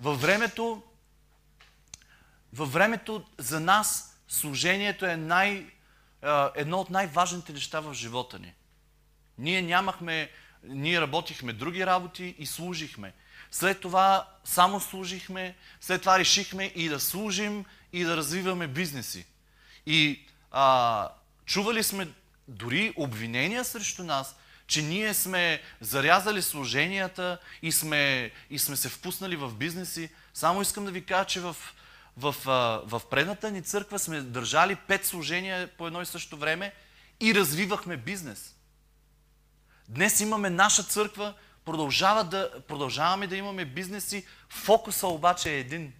[0.00, 0.82] Във времето,
[2.52, 5.66] във времето за нас служението е най,
[6.54, 8.54] едно от най-важните неща в живота ни.
[9.38, 10.30] Ние нямахме,
[10.64, 13.12] ние работихме други работи и служихме.
[13.50, 19.26] След това само служихме, след това решихме и да служим, и да развиваме бизнеси.
[19.86, 21.08] И а,
[21.44, 22.08] чували сме
[22.48, 29.36] дори обвинения срещу нас, че ние сме зарязали служенията и сме, и сме се впуснали
[29.36, 30.10] в бизнеси.
[30.34, 31.56] Само искам да ви кажа, че в,
[32.18, 32.34] в,
[32.86, 36.72] в, предната ни църква сме държали пет служения по едно и също време
[37.20, 38.54] и развивахме бизнес.
[39.88, 45.92] Днес имаме наша църква, продължава да, продължаваме да имаме бизнеси, фокуса обаче е един.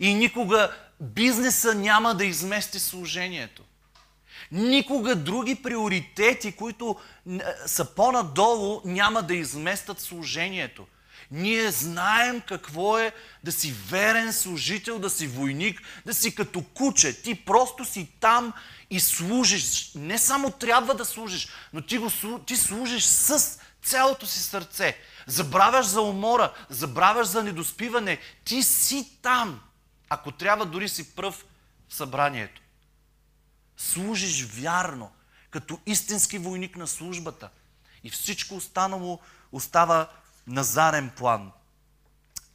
[0.00, 3.62] И никога бизнеса няма да измести служението.
[4.52, 6.96] Никога други приоритети, които
[7.66, 10.86] са по-надолу, няма да изместят служението.
[11.30, 13.12] Ние знаем какво е
[13.44, 17.22] да си верен служител, да си войник, да си като куче.
[17.22, 18.52] Ти просто си там
[18.90, 19.92] и служиш.
[19.94, 22.10] Не само трябва да служиш, но ти, го,
[22.46, 24.96] ти служиш с цялото си сърце.
[25.26, 28.18] Забравяш за умора, забравяш за недоспиване.
[28.44, 29.60] Ти си там.
[30.08, 31.44] Ако трябва, дори си пръв
[31.88, 32.60] в събранието.
[33.76, 35.12] Служиш вярно,
[35.50, 37.48] като истински войник на службата.
[38.04, 39.20] И всичко останало
[39.52, 40.08] остава
[40.48, 41.50] на зарен план.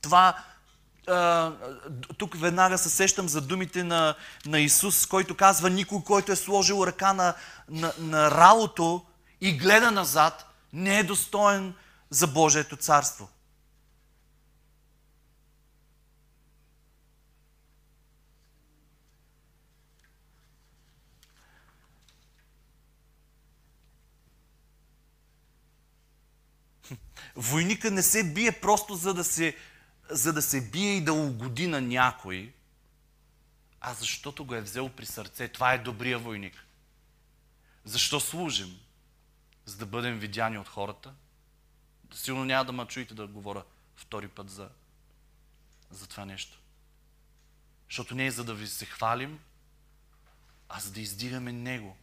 [0.01, 0.35] Това
[2.17, 6.83] тук веднага се сещам за думите на, на Исус, който казва, никой, който е сложил
[6.85, 7.33] ръка на,
[7.69, 9.05] на, на ралото
[9.41, 11.73] и гледа назад, не е достоен
[12.09, 13.29] за Божието царство.
[27.35, 29.57] Войника не се бие просто за да се,
[30.09, 32.53] за да се бие и да угоди на някой,
[33.81, 35.47] а защото го е взел при сърце.
[35.47, 36.65] Това е добрия войник.
[37.85, 38.79] Защо служим?
[39.65, 41.13] За да бъдем видяни от хората?
[42.13, 43.63] Силно няма да ме чуете да говоря
[43.95, 44.69] втори път за,
[45.91, 46.59] за това нещо.
[47.89, 49.39] Защото не е за да ви се хвалим,
[50.69, 51.97] а за да издигаме Него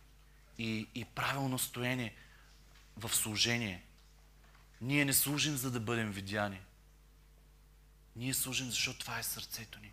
[0.58, 2.14] и, и правилно стоение
[2.96, 3.84] в служение–
[4.80, 6.60] ние не служим, за да бъдем видяни.
[8.16, 9.92] Ние служим, защото това е сърцето ни.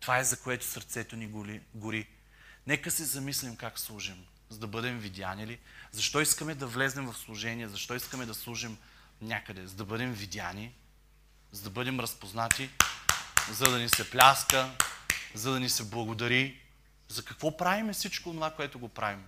[0.00, 1.26] Това е за което сърцето ни
[1.74, 2.06] гори.
[2.66, 4.26] Нека се замислим как служим.
[4.48, 5.58] За да бъдем видяни ли?
[5.92, 7.68] Защо искаме да влезнем в служение?
[7.68, 8.78] Защо искаме да служим
[9.20, 9.66] някъде?
[9.66, 10.74] За да бъдем видяни?
[11.52, 12.70] За да бъдем разпознати?
[13.50, 14.76] За да ни се пляска?
[15.34, 16.60] За да ни се благодари?
[17.08, 19.26] За какво правиме всичко това, което го правим?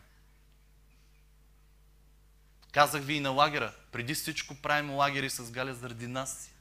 [2.73, 3.75] Казах ви и на лагера.
[3.93, 6.53] Преди всичко правим лагери с Галя заради нас си.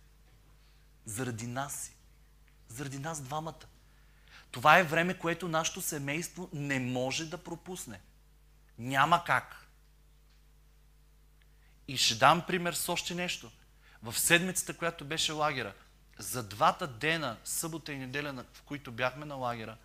[1.06, 1.96] Заради нас си.
[2.68, 3.66] Заради нас двамата.
[4.52, 8.02] Това е време, което нашето семейство не може да пропусне.
[8.78, 9.68] Няма как.
[11.88, 13.52] И ще дам пример с още нещо.
[14.04, 15.74] В седмицата, която беше лагера,
[16.18, 19.78] за двата дена, събота и неделя, в които бяхме на лагера,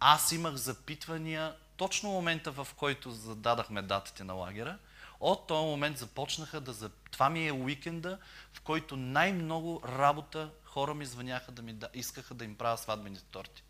[0.00, 4.78] аз имах запитвания точно момента, в който зададахме датите на лагера–
[5.22, 6.88] от този момент започнаха да...
[6.88, 8.18] Това ми е уикенда,
[8.52, 11.88] в който най-много работа хора ми звъняха да ми да...
[11.94, 13.62] искаха да им правя сватбените торти.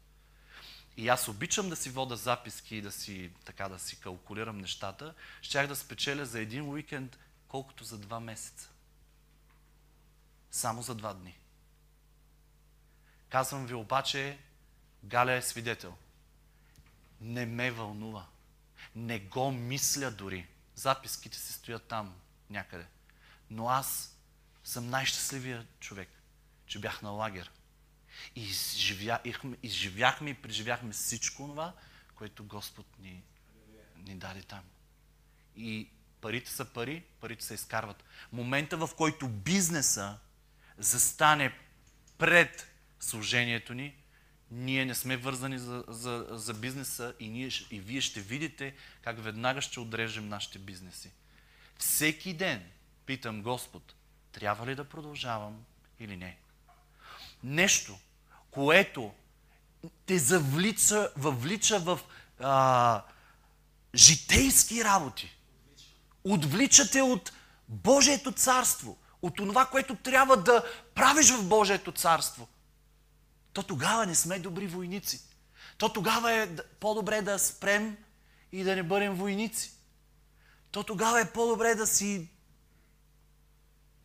[0.97, 5.15] И аз обичам да си вода записки и да си, така, да си калкулирам нещата.
[5.43, 8.71] Щях да спечеля за един уикенд колкото за два месеца.
[10.51, 11.38] Само за два дни.
[13.29, 14.38] Казвам ви обаче,
[15.05, 15.94] Галя е свидетел.
[17.21, 18.27] Не ме вълнува.
[18.94, 20.46] Не го мисля дори.
[20.83, 22.15] Записките си стоят там
[22.51, 22.87] някъде.
[23.51, 24.17] Но аз
[24.65, 26.09] съм най-щастливия човек,
[26.67, 27.51] че бях на лагер.
[28.37, 31.75] И изживяхме, изживяхме и преживяхме всичко това,
[32.15, 33.23] което Господ ни,
[33.97, 34.63] ни даде там.
[35.57, 35.89] И
[36.21, 38.05] парите са пари, парите се изкарват.
[38.33, 40.19] Момента, в който бизнеса
[40.79, 41.59] застане
[42.19, 44.02] пред служението ни,
[44.53, 49.25] ние не сме вързани за, за, за бизнеса и, ние, и вие ще видите как
[49.25, 51.11] веднага ще отрежем нашите бизнеси.
[51.79, 52.63] Всеки ден
[53.07, 53.94] питам Господ,
[54.33, 55.65] трябва ли да продължавам
[56.00, 56.37] или не.
[57.44, 57.98] Нещо,
[58.50, 59.15] което
[60.07, 62.00] те завлича, въвлича в
[62.40, 63.03] а,
[63.94, 65.37] житейски работи.
[66.25, 67.33] Отвличате от
[67.69, 72.48] Божието царство, от това, което трябва да правиш в Божието царство.
[73.53, 75.21] То тогава не сме добри войници.
[75.79, 77.96] То тогава е по-добре да спрем
[78.53, 79.73] и да не бъдем войници.
[80.71, 82.29] То тогава е по-добре да си...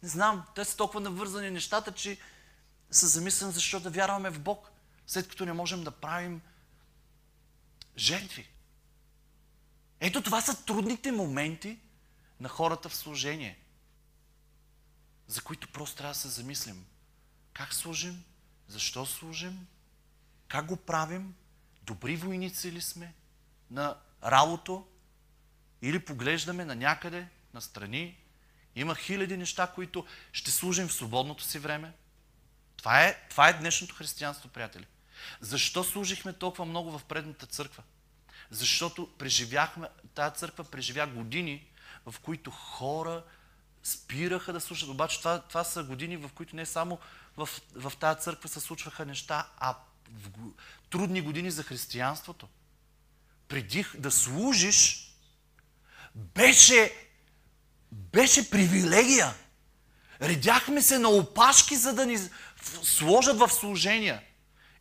[0.04, 2.18] Не знам, те са толкова навързани нещата, че
[2.91, 4.72] се замислям защо да вярваме в Бог,
[5.08, 6.41] след като не можем да правим
[7.98, 8.50] жертви.
[10.00, 11.80] Ето това са трудните моменти
[12.39, 13.60] на хората в служение,
[15.28, 16.86] за които просто трябва да се замислим.
[17.54, 18.24] Как служим?
[18.68, 19.68] Защо служим?
[20.47, 21.36] Как го правим?
[21.84, 23.13] Добри войници ли сме
[23.72, 24.78] на работа?
[25.82, 28.18] Или поглеждаме на някъде, на страни?
[28.76, 31.93] Има хиляди неща, които ще служим в свободното си време.
[32.78, 34.86] Това е, това е днешното християнство, приятели.
[35.41, 37.84] Защо служихме толкова много в предната църква?
[38.49, 41.68] Защото преживяхме, тази църква преживя години,
[42.05, 43.24] в които хора
[43.84, 44.89] спираха да слушат.
[44.89, 46.99] Обаче това, това са години, в които не само
[47.38, 49.76] в, в тази църква се случваха неща, а
[50.12, 50.30] в
[50.90, 52.48] трудни години за християнството.
[53.48, 55.12] Преди да служиш,
[56.16, 57.10] беше,
[57.92, 59.34] беше привилегия.
[60.22, 62.20] Редяхме се на опашки, за да ни
[62.84, 64.22] сложат в служения.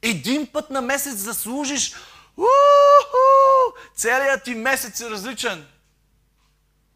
[0.02, 1.94] Един път на месец да служиш,
[3.96, 5.66] целият ти месец е различен.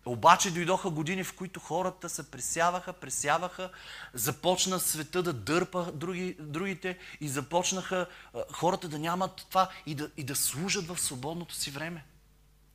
[0.06, 3.70] Обаче дойдоха години, в които хората се пресяваха, пресяваха,
[4.14, 8.06] започна света да дърпа други, другите и започнаха
[8.52, 12.04] хората да нямат това и да, и да служат в свободното си време.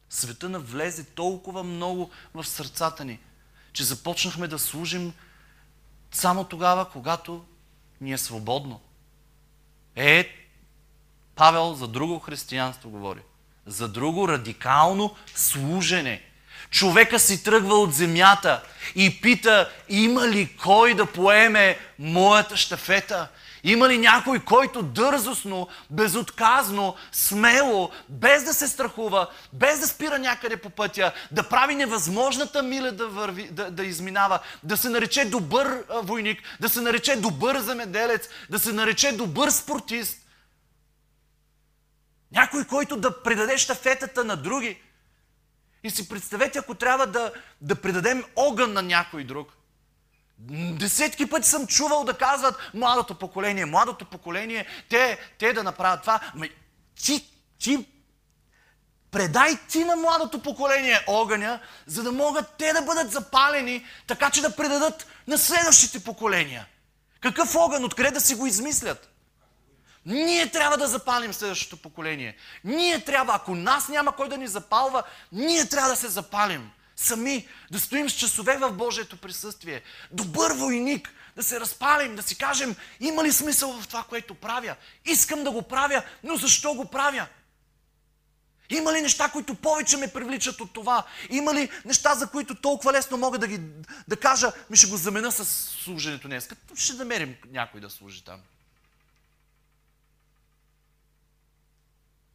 [0.10, 3.20] Света навлезе толкова много в сърцата ни,
[3.74, 5.14] че започнахме да служим
[6.12, 7.46] само тогава, когато
[8.02, 8.82] ни е свободно.
[9.96, 10.30] Е,
[11.36, 13.22] Павел за друго християнство говори.
[13.66, 16.22] За друго радикално служене.
[16.72, 18.64] Човека си тръгва от земята
[18.96, 23.28] и пита, има ли кой да поеме моята щафета?
[23.68, 30.58] Има ли някой, който дързостно, безотказно, смело, без да се страхува, без да спира някъде
[30.58, 35.84] по пътя, да прави невъзможната миля да, върви, да, да изминава, да се нарече добър
[36.04, 40.18] войник, да се нарече добър замеделец, да се нарече добър спортист?
[42.32, 44.82] Някой, който да предаде щафетата на други.
[45.86, 47.32] И си представете, ако трябва да,
[47.62, 49.54] да предадем огън на някой друг.
[50.80, 56.20] Десетки пъти съм чувал да казват младото поколение, младото поколение, те, те да направят това.
[56.34, 56.48] Ама
[57.04, 57.28] ти,
[57.60, 57.86] ти,
[59.12, 64.42] предай ти на младото поколение огъня, за да могат те да бъдат запалени, така че
[64.42, 66.68] да предадат на следващите поколения.
[67.20, 67.86] Какъв огън?
[67.86, 69.15] Откъде да си го измислят?
[70.06, 72.38] Ние трябва да запалим следващото поколение.
[72.64, 76.72] Ние трябва, ако нас няма кой да ни запалва, ние трябва да се запалим.
[76.96, 79.82] Сами, да стоим с часове в Божието присъствие.
[80.12, 84.76] Добър войник, да се разпалим, да си кажем, има ли смисъл в това, което правя?
[85.06, 87.28] Искам да го правя, но защо го правя?
[88.70, 91.04] Има ли неща, които повече ме привличат от това?
[91.30, 93.62] Има ли неща, за които толкова лесно мога да ги
[94.08, 95.46] да кажа, ми ще го замена с
[95.84, 96.50] служенето днес?
[96.76, 98.40] Ще намерим някой да служи там.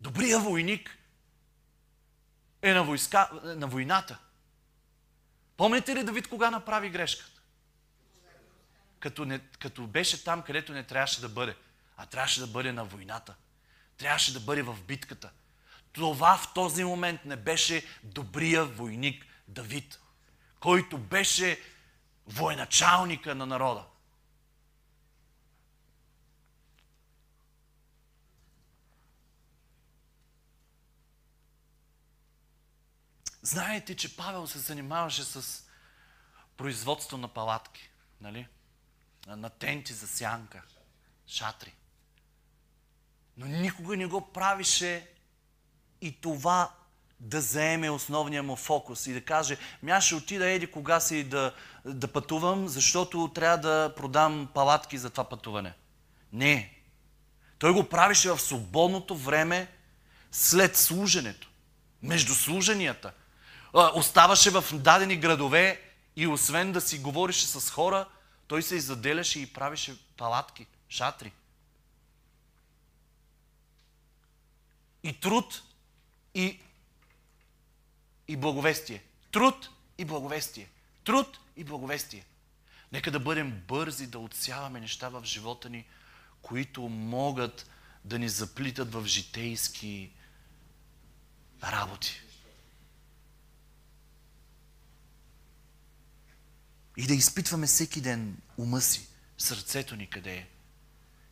[0.01, 0.99] Добрия войник
[2.63, 4.19] е на, войска, на войната.
[5.57, 7.41] Помните ли Давид кога направи грешката?
[9.01, 11.57] Като, не, като беше там, където не трябваше да бъде,
[11.97, 13.35] а трябваше да бъде на войната.
[13.97, 15.31] Трябваше да бъде в битката.
[15.93, 20.01] Това в този момент не беше добрия войник Давид,
[20.61, 21.61] който беше
[22.27, 23.85] военачалника на народа.
[33.43, 35.65] Знаете, че Павел се занимаваше с
[36.57, 38.47] производство на палатки, нали?
[39.27, 40.63] на тенти за сянка,
[41.27, 41.75] шатри.
[43.37, 45.09] Но никога не го правише
[46.01, 46.75] и това
[47.21, 51.55] да заеме основния му фокус и да каже, ми ще отида еди кога си да,
[51.85, 55.73] да пътувам, защото трябва да продам палатки за това пътуване.
[56.33, 56.75] Не.
[57.59, 59.69] Той го правише в свободното време
[60.33, 61.51] след служенето,
[62.03, 63.13] между служенията
[63.73, 65.83] оставаше в дадени градове
[66.17, 68.09] и освен да си говореше с хора,
[68.47, 71.33] той се изаделяше и правеше палатки, шатри.
[75.03, 75.63] И труд,
[76.35, 76.61] и,
[78.29, 79.03] и благовестие.
[79.33, 80.71] Труд и благовестие.
[81.05, 82.25] Труд и благовестие.
[82.93, 85.87] Нека да бъдем бързи да отсяваме неща в живота ни,
[86.43, 87.71] които могат
[88.05, 90.11] да ни заплитат в житейски
[91.63, 92.23] работи.
[97.01, 100.49] И да изпитваме всеки ден ума си, сърцето ни къде е.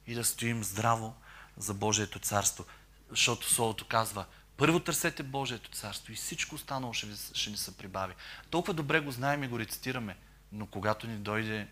[0.07, 1.14] И да стоим здраво
[1.57, 2.64] за Божието царство.
[3.11, 8.14] Защото Словото казва, първо търсете Божието царство и всичко останало ще, ще ни се прибави.
[8.51, 10.16] Толкова добре го знаем и го рецитираме,
[10.53, 11.69] но когато ни дойде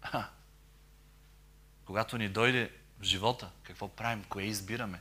[0.00, 0.30] ха,
[1.84, 5.00] когато ни дойде в живота, какво правим, кое избираме?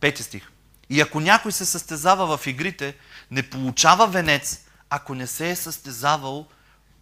[0.00, 0.50] Пети стих.
[0.90, 2.96] И ако някой се състезава в игрите,
[3.30, 6.46] не получава венец, ако не се е състезавал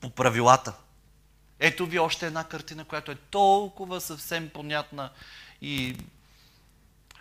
[0.01, 0.73] по правилата.
[1.61, 5.11] Ето ви още една картина, която е толкова съвсем понятна
[5.63, 5.97] и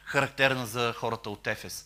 [0.03, 1.85] характерна за хората от Ефес.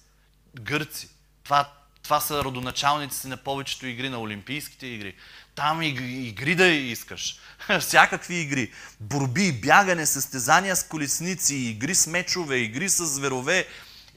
[0.60, 1.10] Гърци.
[1.44, 1.70] Това,
[2.04, 5.16] това са родоначалници на повечето игри на Олимпийските игри.
[5.56, 7.40] Там игри да искаш.
[7.80, 8.72] Всякакви игри.
[9.00, 13.68] Борби, бягане, състезания с колесници, игри с мечове, игри с зверове.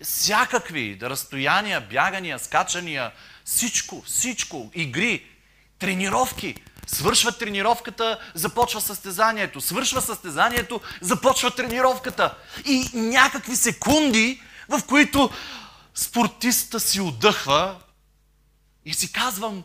[0.03, 0.99] Всякакви.
[1.03, 3.13] Разстояния, бягания, скачания.
[3.45, 4.71] Всичко, всичко.
[4.75, 5.27] Игри,
[5.79, 6.55] тренировки.
[6.87, 9.61] Свършва тренировката, започва състезанието.
[9.61, 12.35] Свършва състезанието, започва тренировката.
[12.65, 15.31] И някакви секунди, в които
[15.95, 17.81] спортиста си отдъхва
[18.85, 19.65] и си казвам,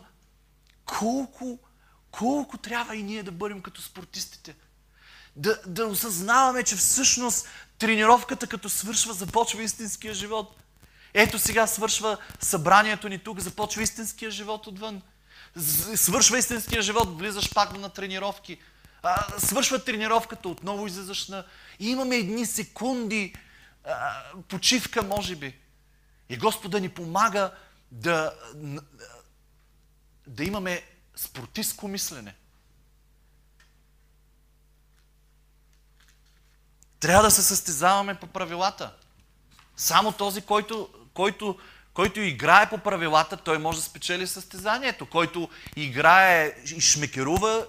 [0.84, 1.58] колко,
[2.10, 4.54] колко трябва и ние да бъдем като спортистите.
[5.36, 7.48] Да, да осъзнаваме, че всъщност
[7.80, 10.56] тренировката като свършва, започва истинския живот.
[11.14, 15.02] Ето сега свършва събранието ни тук, започва истинския живот отвън.
[15.96, 18.60] Свършва истинския живот, влизаш пак на тренировки.
[19.02, 21.44] А, свършва тренировката, отново излизаш на...
[21.78, 23.34] И имаме едни секунди
[23.84, 25.56] а, почивка, може би.
[26.28, 27.50] И Господа ни помага
[27.90, 28.32] да,
[30.26, 30.82] да имаме
[31.16, 32.34] спортистско мислене.
[37.00, 38.92] Трябва да се състезаваме по правилата.
[39.76, 41.58] Само този, който, който,
[41.94, 45.06] който играе по правилата, той може да спечели състезанието.
[45.06, 47.66] Който играе и шмекерува,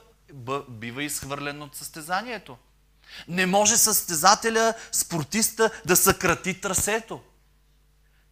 [0.70, 2.58] бива изхвърлен от състезанието.
[3.28, 7.22] Не може състезателя, спортиста да съкрати трасето.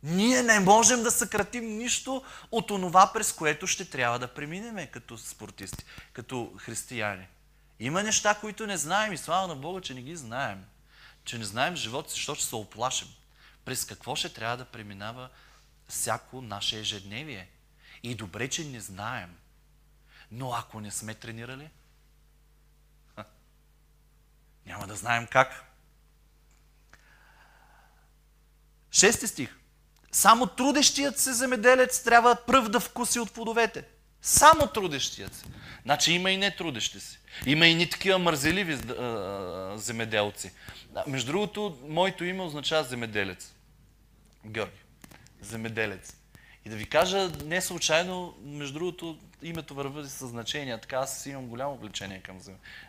[0.04, 5.18] Ние не можем да съкратим нищо от онова, през което ще трябва да преминеме като
[5.18, 7.28] спортисти, като християни.
[7.80, 10.66] Има неща, които не знаем и слава на Бога, че не ги знаем.
[11.30, 13.08] Че не знаем живота си, защото ще се оплашим.
[13.66, 15.30] През какво ще трябва да преминава
[15.88, 17.50] всяко наше ежедневие.
[18.04, 19.38] И добре, че не знаем.
[20.32, 21.70] Но ако не сме тренирали,
[24.66, 25.64] няма да знаем как.
[28.92, 29.58] Шести стих.
[30.12, 33.88] Само трудещият се земеделец трябва пръв да вкуси от плодовете.
[34.22, 35.46] Само трудещият се.
[35.84, 37.20] Значи има и не трудещи се.
[37.46, 38.78] Има и ни такива мързеливи
[39.76, 40.52] земеделци.
[41.08, 43.54] Между другото, моето име означава земеделец.
[44.46, 44.80] Георги.
[45.42, 46.16] Земеделец.
[46.66, 50.78] И да ви кажа, не случайно, между другото, името върви със значение.
[50.78, 52.40] Така аз имам голямо влечение към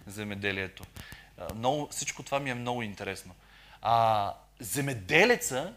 [0.06, 0.84] земеделието.
[1.54, 3.34] Много, всичко това ми е много интересно.
[3.82, 5.74] А, земеделеца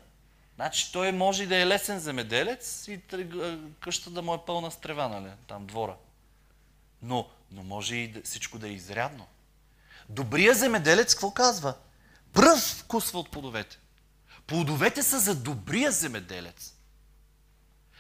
[0.56, 3.00] Значи той може да е лесен земеделец и
[3.80, 5.32] къща да му е пълна с трева, нали?
[5.48, 5.96] Там двора.
[7.02, 9.28] Но, но може и всичко да е изрядно.
[10.10, 11.74] Добрия земеделец какво казва?
[12.34, 13.80] Пръв вкусва от плодовете.
[14.48, 16.74] Плодовете са за добрия земеделец.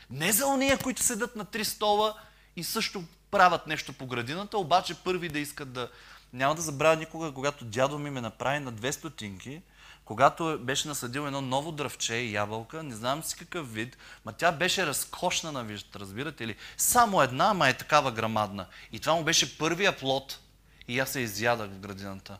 [0.10, 2.20] Не за ония, които седат на три стола
[2.56, 5.91] и също правят нещо по градината, обаче първи да искат да...
[6.34, 9.62] Няма да забравя никога, когато дядо ми ме направи на две стотинки,
[10.06, 14.51] когато беше насъдил едно ново дръвче и ябълка, не знам си какъв вид, ма тя
[14.51, 16.56] беше разкошна на виждат, разбирате ли?
[16.78, 18.66] Само една, ама е такава грамадна.
[18.91, 20.39] И това му беше първия плод.
[20.88, 22.38] И аз се изядах в градината.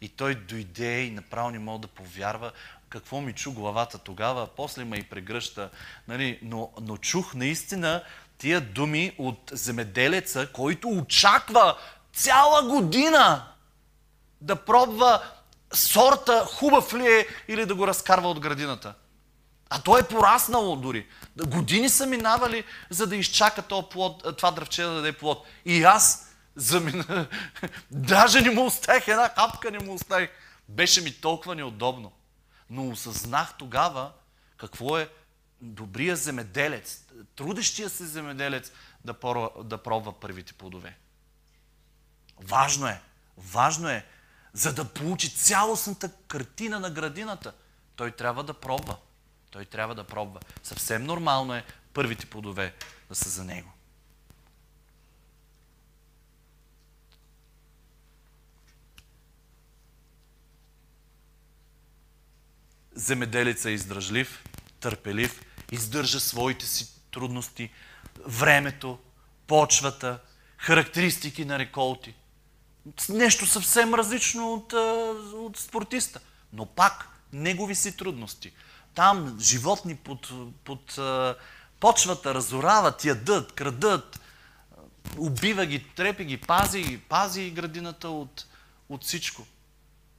[0.00, 2.52] И той дойде и направо не мога да повярва
[2.88, 5.70] какво ми чу главата тогава, после ме и прегръща.
[6.08, 6.38] Нали?
[6.42, 8.02] Но, но чух наистина
[8.38, 11.76] тия думи от земеделеца, който очаква
[12.12, 13.46] цяла година
[14.40, 15.22] да пробва
[15.74, 18.94] сорта хубав ли е или да го разкарва от градината.
[19.70, 21.06] А то е пораснало дори.
[21.36, 25.46] Години са минавали, за да изчака плод, това дръвче да даде плод.
[25.64, 27.26] И аз замина...
[27.90, 30.30] Даже не му оставих една капка, не му оставих.
[30.68, 32.12] Беше ми толкова неудобно.
[32.70, 34.12] Но осъзнах тогава
[34.56, 35.08] какво е
[35.60, 37.04] добрия земеделец,
[37.36, 38.72] трудещия се земеделец
[39.04, 40.96] да пробва, да пробва първите плодове.
[42.40, 43.00] Важно е,
[43.36, 44.06] важно е
[44.54, 47.52] за да получи цялостната картина на градината,
[47.96, 48.96] той трябва да пробва.
[49.50, 50.40] Той трябва да пробва.
[50.62, 52.74] Съвсем нормално е първите плодове
[53.08, 53.70] да са за него.
[62.94, 64.44] Земеделица е издръжлив,
[64.80, 65.42] търпелив,
[65.72, 67.70] издържа своите си трудности,
[68.26, 68.98] времето,
[69.46, 70.20] почвата,
[70.58, 72.14] характеристики на реколти.
[73.08, 74.72] Нещо съвсем различно от,
[75.34, 76.20] от спортиста.
[76.52, 78.52] Но пак негови си трудности.
[78.94, 80.28] Там животни под,
[80.64, 80.98] под
[81.80, 84.20] почвата разорават, ядат, крадат,
[85.18, 88.46] убива ги, трепи ги, пази пази градината от,
[88.88, 89.46] от всичко.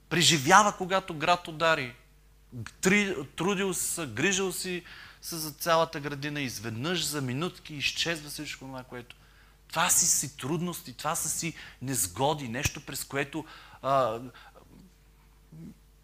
[0.08, 1.94] Преживява, когато град удари.
[3.36, 4.82] Трудил се, грижил си
[5.22, 9.16] се за цялата градина, изведнъж за минутки изчезва всичко това, което.
[9.76, 13.44] Това си си трудности, това са си незгоди, нещо през което
[13.82, 14.20] а,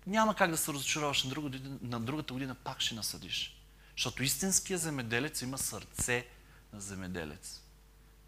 [0.07, 3.57] няма как да се разочароваш на, друга, на другата година, пак ще насъдиш.
[3.97, 6.27] Защото истинският земеделец има сърце
[6.73, 7.61] на земеделец.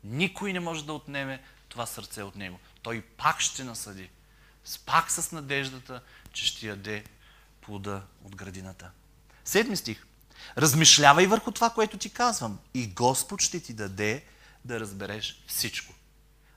[0.05, 2.59] Никой не може да отнеме това сърце от него.
[2.83, 4.11] Той пак ще насъди.
[4.87, 7.05] Пак с надеждата, че ще яде
[7.61, 8.91] плода от градината.
[9.45, 10.07] Седми стих.
[10.59, 12.59] Размишлявай върху това, което ти казвам.
[12.75, 14.25] И Господ ще ти даде
[14.65, 15.95] да разбереш всичко.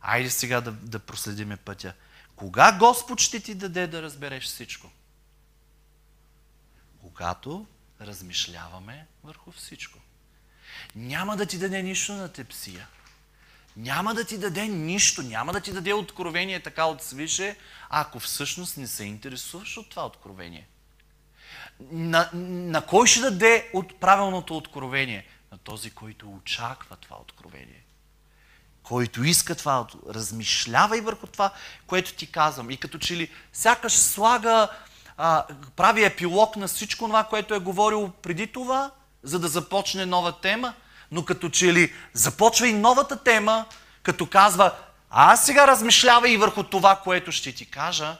[0.01, 1.93] Айде сега да, да проследиме пътя.
[2.35, 4.91] Кога Господ ще ти даде да разбереш всичко?
[7.01, 7.67] Когато
[8.01, 9.99] размишляваме върху всичко.
[10.95, 12.87] Няма да ти даде нищо на тепсия.
[13.77, 17.57] Няма да ти даде нищо, няма да ти даде откровение така от свише,
[17.89, 20.67] ако всъщност не се интересуваш от това откровение.
[21.91, 25.27] На, на кой ще даде от правилното откровение?
[25.51, 27.83] На този, който очаква това откровение.
[28.87, 31.51] Който иска това, размишлявай върху това,
[31.87, 32.71] което ти казвам.
[32.71, 34.69] И като че ли сякаш слага,
[35.17, 38.91] а, прави епилог на всичко това, което е говорил преди това,
[39.23, 40.73] за да започне нова тема,
[41.11, 43.65] но като че ли започва и новата тема,
[44.03, 44.75] като казва,
[45.09, 48.17] аз сега размишлявай и върху това, което ще ти кажа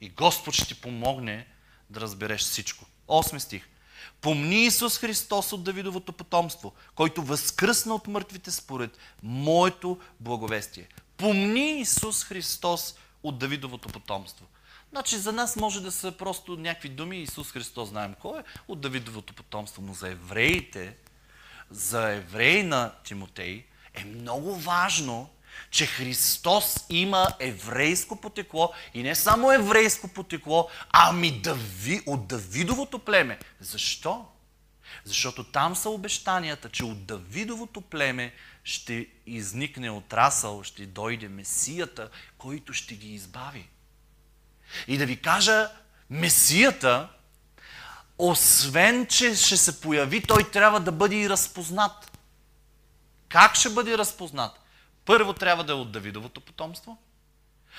[0.00, 1.46] и Господ ще ти помогне
[1.90, 2.84] да разбереш всичко.
[3.08, 3.68] Осми стих.
[4.22, 10.88] Помни Исус Христос от Давидовото потомство, който възкръсна от мъртвите според моето благовестие.
[11.16, 14.46] Помни Исус Христос от Давидовото потомство.
[14.90, 18.80] Значи за нас може да са просто някакви думи, Исус Христос знаем кой е, от
[18.80, 20.96] Давидовото потомство, но за евреите,
[21.70, 25.28] за евреи на Тимотей е много важно
[25.70, 33.38] че Христос има еврейско потекло и не само еврейско потекло, ами Дави, от Давидовото племе.
[33.60, 34.26] Защо?
[35.04, 38.34] Защото там са обещанията, че от Давидовото племе
[38.64, 43.68] ще изникне отрасъл, ще дойде Месията, който ще ги избави.
[44.88, 45.70] И да ви кажа,
[46.10, 47.08] Месията,
[48.18, 52.18] освен, че ще се появи, той трябва да бъде и разпознат.
[53.28, 54.61] Как ще бъде разпознат?
[55.04, 56.98] Първо трябва да е от Давидовото потомство.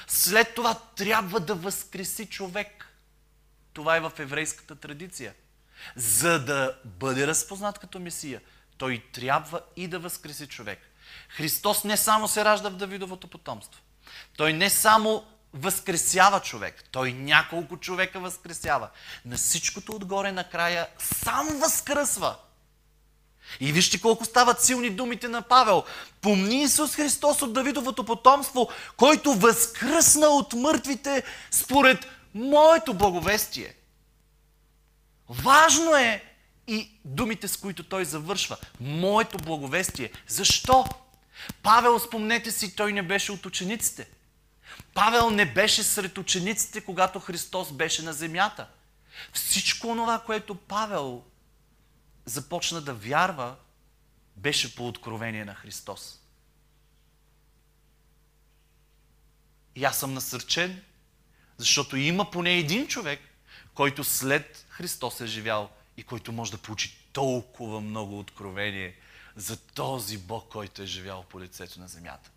[0.08, 2.88] След това трябва да възкреси човек.
[3.74, 5.34] Това е в еврейската традиция.
[5.96, 8.42] За да бъде разпознат като Месия,
[8.78, 10.80] той трябва и да възкреси човек.
[11.30, 13.82] Христос не само се ражда в Давидовото потомство.
[14.38, 16.84] Той не само възкресява човек.
[16.92, 18.90] Той няколко човека възкресява.
[19.26, 22.36] На всичкото отгоре накрая сам възкръсва.
[23.60, 25.84] И вижте колко стават силни думите на Павел.
[26.22, 33.76] Помни Исус Христос от Давидовото потомство, който възкръсна от мъртвите според моето благовестие.
[35.30, 36.24] Важно е
[36.68, 38.58] и думите, с които той завършва.
[38.80, 40.12] Моето благовестие.
[40.28, 40.86] Защо?
[41.64, 44.08] Павел, спомнете си, той не беше от учениците.
[44.94, 48.68] Павел не беше сред учениците, когато Христос беше на земята.
[49.34, 51.24] Всичко това, което Павел
[52.26, 53.56] започна да вярва,
[54.36, 56.20] беше по откровение на Христос.
[59.76, 60.84] И аз съм насърчен,
[61.58, 63.20] защото има поне един човек,
[63.74, 68.96] който след Христос е живял и който може да получи толкова много откровение
[69.36, 72.32] за този Бог, който е живял по лицето на земята.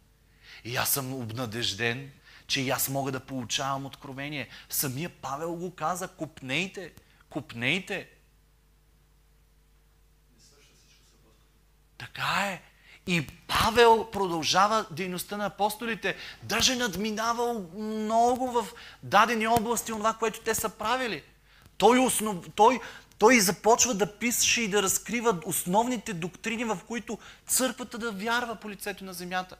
[0.64, 2.12] И аз съм обнадежден,
[2.46, 4.48] че и аз мога да получавам откровение.
[4.68, 6.92] Самия Павел го каза, купнейте,
[7.30, 8.08] купнейте.
[11.98, 12.62] Така е.
[13.06, 16.16] И Павел продължава дейността на апостолите.
[16.42, 18.66] Даже надминавал много в
[19.02, 21.22] дадени области това, което те са правили.
[21.76, 22.44] Той, основ...
[22.54, 22.80] той,
[23.18, 28.70] той започва да пише и да разкрива основните доктрини, в които църквата да вярва по
[28.70, 29.56] лицето на земята.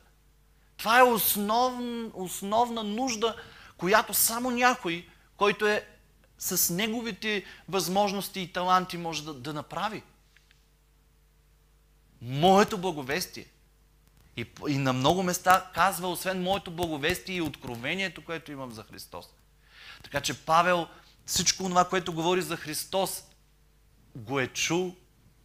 [0.77, 2.11] Това е основ...
[2.15, 3.37] основна нужда,
[3.77, 5.07] която само някой,
[5.37, 5.87] който е
[6.39, 10.03] с неговите възможности и таланти може да, да направи.
[12.23, 13.47] Моето благовестие.
[14.37, 19.27] И, и на много места казва, освен моето благовестие и откровението, което имам за Христос.
[20.03, 20.89] Така че Павел
[21.27, 23.25] всичко това, което говори за Христос,
[24.17, 24.97] го е чул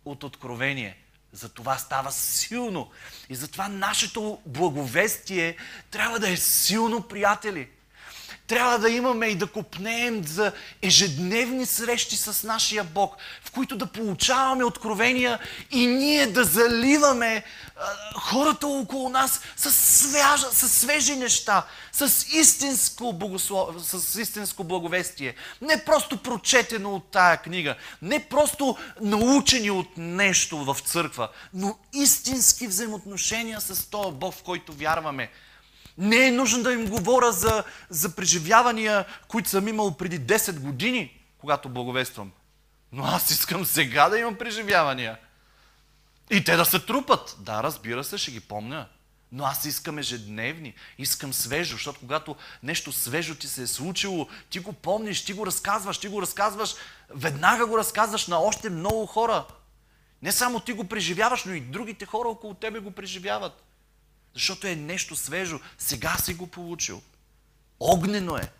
[0.05, 0.97] от откровение.
[1.31, 2.91] Затова става силно.
[3.29, 5.57] И затова нашето благовестие
[5.91, 7.69] трябва да е силно, приятели
[8.51, 13.85] трябва да имаме и да копнеем за ежедневни срещи с нашия Бог, в които да
[13.85, 15.39] получаваме откровения
[15.71, 17.43] и ние да заливаме
[18.15, 23.69] хората около нас с, свежа, с свежи неща, с истинско, богослов...
[23.85, 25.35] с истинско благовестие.
[25.61, 32.67] Не просто прочетено от тая книга, не просто научени от нещо в църква, но истински
[32.67, 35.29] взаимоотношения с този Бог, в който вярваме.
[35.97, 41.21] Не е нужно да им говоря за, за преживявания, които съм имал преди 10 години,
[41.37, 42.31] когато благовествам.
[42.91, 45.17] Но аз искам сега да имам преживявания.
[46.29, 47.35] И те да се трупат.
[47.39, 48.87] Да, разбира се, ще ги помня.
[49.31, 54.59] Но аз искам ежедневни, искам свежо, защото когато нещо свежо ти се е случило, ти
[54.59, 56.75] го помниш, ти го разказваш, ти го разказваш,
[57.09, 59.45] веднага го разказваш на още много хора.
[60.21, 63.63] Не само ти го преживяваш, но и другите хора около тебе го преживяват.
[64.33, 65.59] Защото е нещо свежо.
[65.77, 67.01] Сега си го получил.
[67.79, 68.51] Огнено е.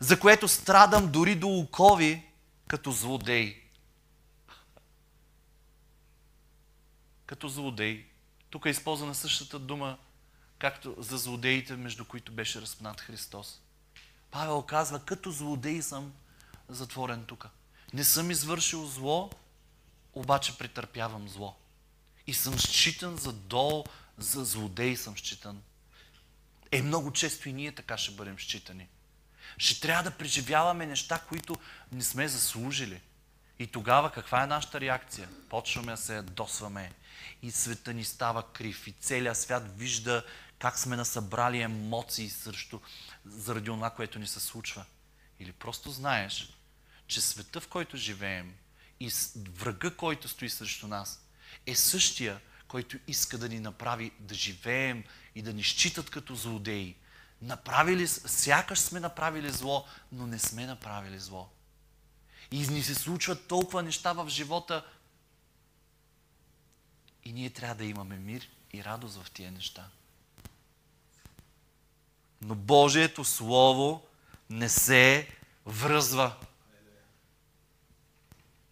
[0.00, 2.26] За което страдам дори до окови
[2.68, 3.62] като злодей.
[7.26, 8.06] Като злодей.
[8.50, 9.98] Тук е използвана същата дума,
[10.58, 13.60] както за злодеите, между които беше разпнат Христос.
[14.30, 16.12] Павел казва, като злодей съм
[16.68, 17.48] затворен тук.
[17.92, 19.30] Не съм извършил зло,
[20.14, 21.59] обаче претърпявам зло
[22.26, 23.84] и съм считан за долу,
[24.18, 25.62] за злодей съм считан.
[26.72, 28.88] Е, много често и ние така ще бъдем считани.
[29.58, 31.56] Ще трябва да преживяваме неща, които
[31.92, 33.00] не сме заслужили.
[33.58, 35.28] И тогава каква е нашата реакция?
[35.48, 36.92] Почваме да се ядосваме.
[37.42, 38.86] И света ни става крив.
[38.86, 40.24] И целият свят вижда
[40.58, 42.80] как сме насъбрали емоции срещу,
[43.24, 44.84] заради това, което ни се случва.
[45.40, 46.58] Или просто знаеш,
[47.06, 48.54] че света, в който живеем
[49.00, 51.26] и врага, който стои срещу нас,
[51.70, 55.04] е същия, който иска да ни направи да живеем
[55.34, 56.96] и да ни считат като злодеи.
[57.42, 61.50] Направили, сякаш сме направили зло, но не сме направили зло.
[62.50, 64.86] И ни се случват толкова неща в живота.
[67.24, 69.88] И ние трябва да имаме мир и радост в тия неща.
[72.42, 74.06] Но Божието Слово
[74.50, 75.28] не се
[75.66, 76.36] връзва.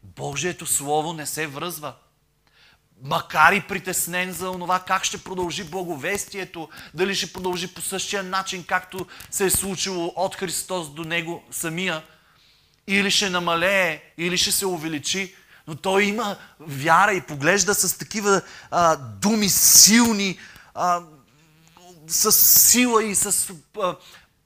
[0.03, 1.97] Божието Слово не се връзва
[3.03, 8.65] макар и притеснен за това как ще продължи благовестието, дали ще продължи по същия начин,
[8.65, 12.03] както се е случило от Христос до Него самия,
[12.87, 15.35] или ще намалее, или ще се увеличи,
[15.67, 20.39] но той има вяра и поглежда с такива а, думи силни,
[20.75, 21.01] а,
[22.07, 23.97] с сила и с а,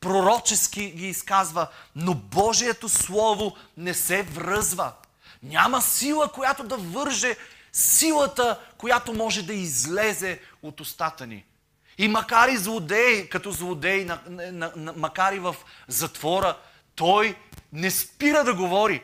[0.01, 4.93] пророчески ги изказва, но Божието Слово не се връзва.
[5.43, 7.37] Няма сила, която да върже
[7.73, 11.45] силата, която може да излезе от устата ни.
[11.99, 15.57] И макар и злодей, като злодей, на, на, на, макар и в
[15.89, 16.59] затвора,
[16.95, 17.37] той
[17.73, 19.03] не спира да говори.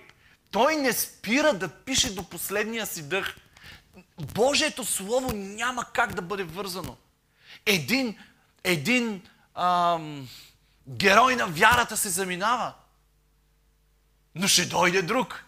[0.51, 3.37] Той не спира да пише до последния си дъх.
[4.35, 6.97] Божието Слово няма как да бъде вързано.
[7.67, 8.19] Един,
[8.65, 9.23] един
[9.55, 10.29] ам,
[10.89, 12.75] герой на вярата се заминава.
[14.35, 15.45] Но ще дойде друг.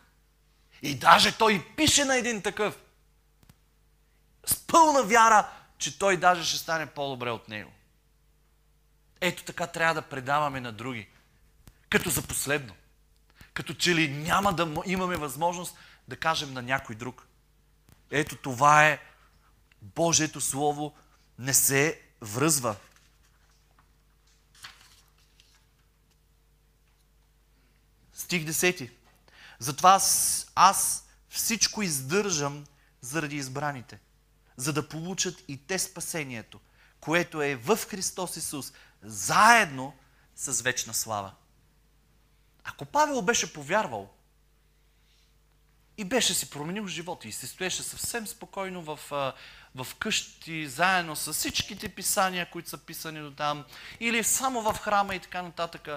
[0.83, 2.77] И даже той пише на един такъв
[4.51, 7.71] с пълна вяра, че той даже ще стане по-добре от него.
[9.21, 11.09] Ето така трябва да предаваме на други.
[11.89, 12.75] Като за последно.
[13.55, 15.77] Като че ли няма да имаме възможност
[16.09, 17.27] да кажем на някой друг.
[18.11, 19.01] Ето това е
[19.83, 20.95] Божието Слово
[21.39, 22.77] не се връзва.
[28.13, 28.91] Стих 10.
[29.59, 32.65] Затова аз, аз всичко издържам
[33.01, 33.99] заради избраните–
[34.61, 36.61] за да получат и те спасението,
[37.01, 39.95] което е в Христос Исус, заедно
[40.37, 41.35] с вечна слава.
[42.65, 44.15] Ако Павел беше повярвал
[45.97, 48.99] и беше си променил живота и се стоеше съвсем спокойно в,
[49.75, 53.65] в къщи, заедно с всичките писания, които са писани до там,
[54.01, 55.89] или само в храма и така нататък,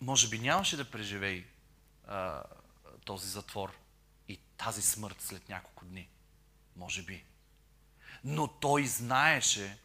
[0.00, 1.44] може би нямаше да преживее
[2.06, 2.42] а,
[3.04, 3.78] този затвор
[4.28, 6.08] и тази смърт след няколко дни.
[6.76, 7.29] Може би.
[8.24, 9.78] Но той знаеше,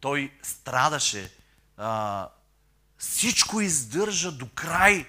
[0.00, 1.32] той страдаше
[1.76, 2.28] а,
[3.02, 5.06] Всичко издържа до край,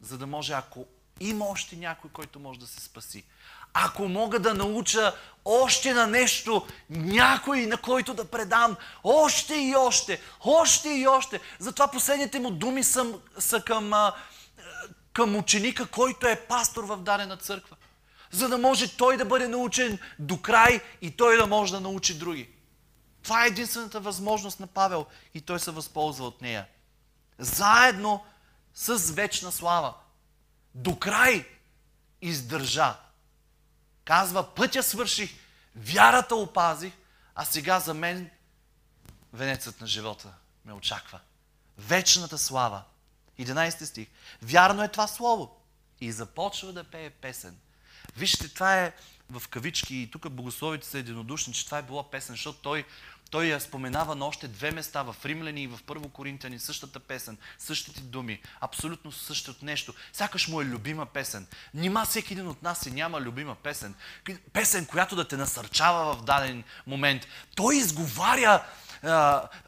[0.00, 0.86] за да може, ако
[1.20, 3.24] има още някой, който може да се спаси.
[3.74, 10.20] Ако мога да науча още на нещо, някой на който да предам, още и още,
[10.44, 11.40] още и още.
[11.58, 13.92] Затова последните му думи са, са към,
[15.12, 17.76] към ученика, който е пастор в дадена църква.
[18.30, 22.18] За да може той да бъде научен до край и той да може да научи
[22.18, 22.48] други.
[23.22, 26.66] Това е единствената възможност на Павел и той се възползва от нея.
[27.38, 28.24] Заедно
[28.74, 29.94] с вечна слава.
[30.74, 31.46] До край
[32.22, 32.96] издържа.
[34.04, 35.30] Казва, пътя свърших,
[35.76, 36.92] вярата опазих,
[37.34, 38.30] а сега за мен
[39.32, 41.20] венецът на живота ме очаква.
[41.78, 42.82] Вечната слава.
[43.38, 44.08] 11 стих.
[44.42, 45.56] Вярно е това слово.
[46.00, 47.58] И започва да пее песен.
[48.16, 48.92] Вижте, това е
[49.30, 52.84] в кавички и тук богословите са единодушни, че това е била песен, защото той
[53.30, 57.38] той я споменава на още две места в Римляни и в Първо Коринтияни, същата песен,
[57.58, 59.94] същите думи, абсолютно същото нещо.
[60.12, 61.46] Сякаш му е любима песен.
[61.74, 63.94] Нима всеки един от нас си няма любима песен.
[64.52, 67.26] Песен, която да те насърчава в даден момент.
[67.56, 68.62] Той изговаря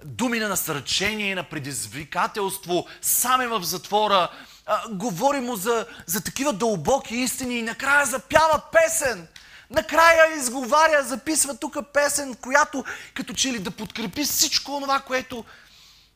[0.04, 4.28] думи на насърчение, на предизвикателство, сам е в затвора,
[4.66, 9.28] а, говори му за, за такива дълбоки истини и накрая запява песен.
[9.70, 12.84] Накрая изговаря, записва тук песен, която
[13.14, 15.44] като че ли да подкрепи всичко това, което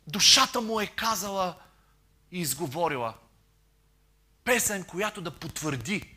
[0.07, 1.55] душата му е казала
[2.33, 3.15] и изговорила.
[4.45, 6.16] Песен, която да потвърди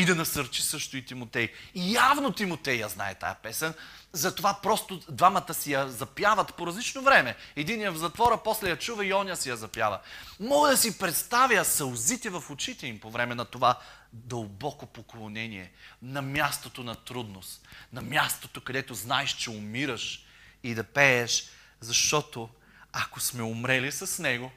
[0.00, 1.52] и да насърчи също и Тимотей.
[1.74, 3.74] И явно Тимотей я знае тая песен,
[4.12, 7.36] затова просто двамата си я запяват по различно време.
[7.56, 10.00] Един е в затвора, после я чува и оня си я запява.
[10.40, 13.78] Мога да си представя сълзите в очите им по време на това
[14.12, 15.72] дълбоко поклонение,
[16.02, 20.24] на мястото на трудност, на мястото, където знаеш, че умираш
[20.62, 21.48] и да пееш,
[21.80, 22.48] защото
[22.92, 24.52] ако сме умрели с Него,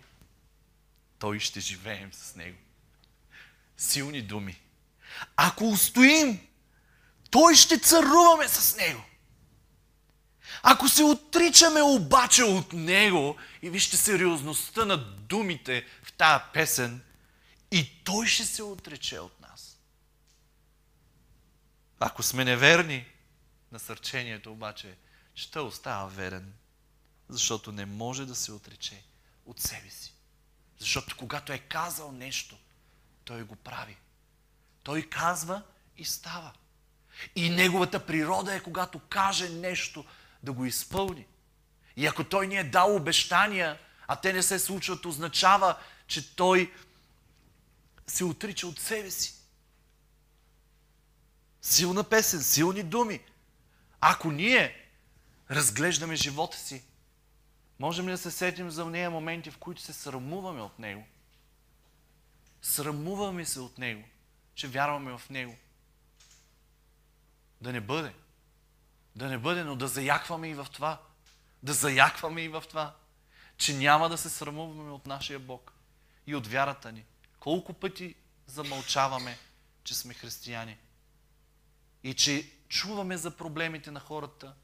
[1.19, 2.57] той ще живеем с Него.
[3.77, 4.62] Силни думи.
[5.35, 6.47] Ако устоим,
[7.31, 9.03] той ще царуваме с Него.
[10.63, 17.01] Ако се отричаме обаче от Него, и вижте сериозността на думите в тая песен,
[17.71, 19.79] и Той ще се отрече от нас.
[21.99, 23.05] Ако сме неверни,
[23.71, 24.97] насърчението обаче
[25.35, 26.53] ще остава верен,
[27.29, 29.03] защото не може да се отрече
[29.45, 30.13] от себе си.
[30.79, 32.57] Защото когато е казал нещо,
[33.23, 33.97] той го прави.
[34.83, 35.61] Той казва
[35.97, 36.53] и става.
[37.35, 40.05] И неговата природа е, когато каже нещо,
[40.43, 41.25] да го изпълни.
[41.95, 45.77] И ако той ни е дал обещания, а те не се случват, означава,
[46.07, 46.73] че той
[48.07, 49.33] се отрича от себе си.
[51.61, 53.19] Силна песен, силни думи.
[54.01, 54.89] Ако ние
[55.51, 56.83] разглеждаме живота си,
[57.79, 61.05] можем ли да се сетим за нея моменти, в които се срамуваме от Него?
[62.61, 64.03] Срамуваме се от Него,
[64.55, 65.55] че вярваме в Него.
[67.61, 68.13] Да не бъде.
[69.15, 71.01] Да не бъде, но да заякваме и в това.
[71.63, 72.95] Да заякваме и в това,
[73.57, 75.73] че няма да се срамуваме от нашия Бог
[76.27, 77.05] и от вярата ни.
[77.39, 78.15] Колко пъти
[78.47, 79.37] замълчаваме,
[79.83, 80.77] че сме християни
[82.03, 84.55] и че чуваме за проблемите на хората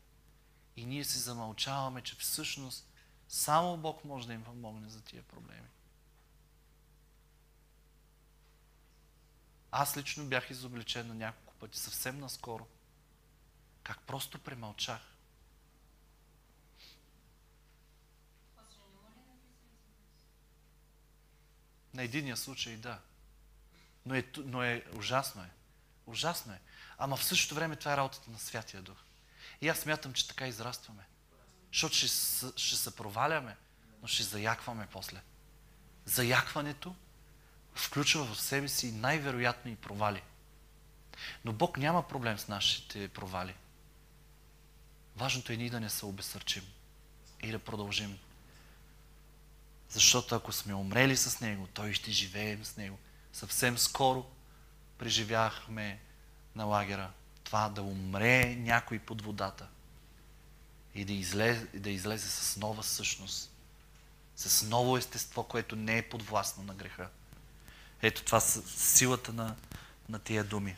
[0.76, 2.90] и ние си замълчаваме, че всъщност
[3.28, 5.68] само Бог може да им помогне за тия проблеми.
[9.72, 12.68] Аз лично бях изобличен на няколко пъти, съвсем наскоро–
[13.90, 15.02] как просто премълчах.
[21.94, 23.00] На единия случай да.
[24.06, 25.50] Но е, но е ужасно е.
[26.06, 26.62] Ужасно е.
[26.98, 28.98] Ама в същото време това е работата на Святия Дух.
[29.62, 31.04] И аз смятам, че така израстваме.
[31.74, 32.08] Защото ще,
[32.56, 33.58] ще се проваляме,
[34.02, 35.22] но ще заякваме после.
[36.06, 36.96] Заякването
[37.80, 40.22] включва в себе си най-вероятно и провали.
[41.46, 43.56] Но Бог няма проблем с нашите провали.
[45.16, 46.64] Важното е ние да не се обесърчим
[47.44, 48.20] и да продължим.
[49.90, 53.00] Защото ако сме умрели с Него, Той ще живеем с Него.
[53.34, 54.26] Съвсем скоро
[54.98, 56.00] преживяхме
[56.56, 57.12] на лагера
[57.44, 59.68] това да умре някой под водата
[60.96, 63.52] и да излезе, да излезе с нова същност,
[64.36, 67.10] с ново естество, което не е подвластно на греха.
[68.02, 69.56] Ето това са силата на,
[70.10, 70.76] на тия думи.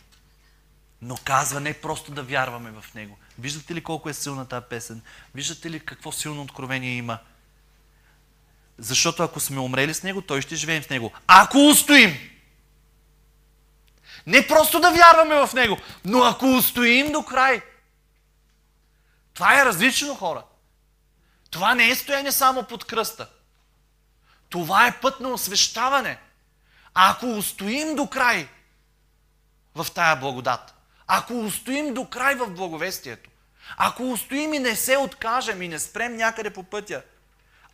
[1.01, 3.17] Но казва не просто да вярваме в Него.
[3.39, 5.01] Виждате ли колко е силна тази песен?
[5.36, 7.19] Виждате ли какво силно откровение има?
[8.78, 11.13] Защото ако сме умрели с Него, Той ще живеем с Него.
[11.28, 12.32] Ако устоим!
[14.28, 17.61] Не просто да вярваме в Него, но ако устоим до край.
[19.34, 20.43] Това е различно, хора.
[21.49, 23.30] Това не е стояние само под кръста.
[24.49, 26.19] Това е път на освещаване.
[26.93, 28.49] Ако устоим до край
[29.75, 30.73] в тая благодат,
[31.07, 33.29] ако устоим до край в благовестието,
[33.77, 37.03] ако устоим и не се откажем и не спрем някъде по пътя,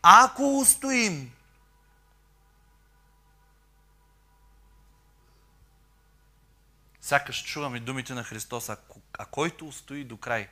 [0.01, 1.32] ако устоим,
[7.01, 8.78] сякаш чуваме думите на Христос, а,
[9.13, 10.49] а който устои до край,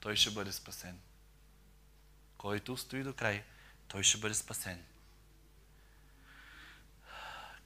[0.00, 1.00] той ще бъде спасен.
[2.38, 3.44] Който устои до край,
[3.88, 4.84] той ще бъде спасен.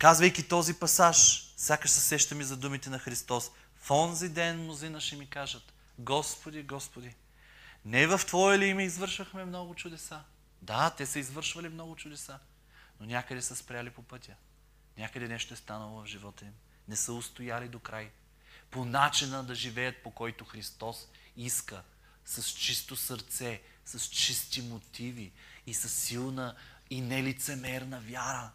[0.00, 3.50] Казвайки този пасаж, сякаш се сещаме за думите на Христос.
[3.76, 7.14] В онзи ден мнозина ще ми кажат, Господи, Господи,
[7.84, 10.20] не в Твое ли име извършвахме много чудеса?
[10.62, 12.38] Да, те са извършвали много чудеса,
[13.00, 14.32] но някъде са спряли по пътя.
[14.98, 16.54] Някъде нещо е станало в живота им.
[16.88, 18.10] Не са устояли до край.
[18.70, 21.82] По начина да живеят, по който Христос иска.
[22.24, 25.32] С чисто сърце, с чисти мотиви
[25.66, 26.56] и с силна
[26.90, 28.50] и нелицемерна вяра.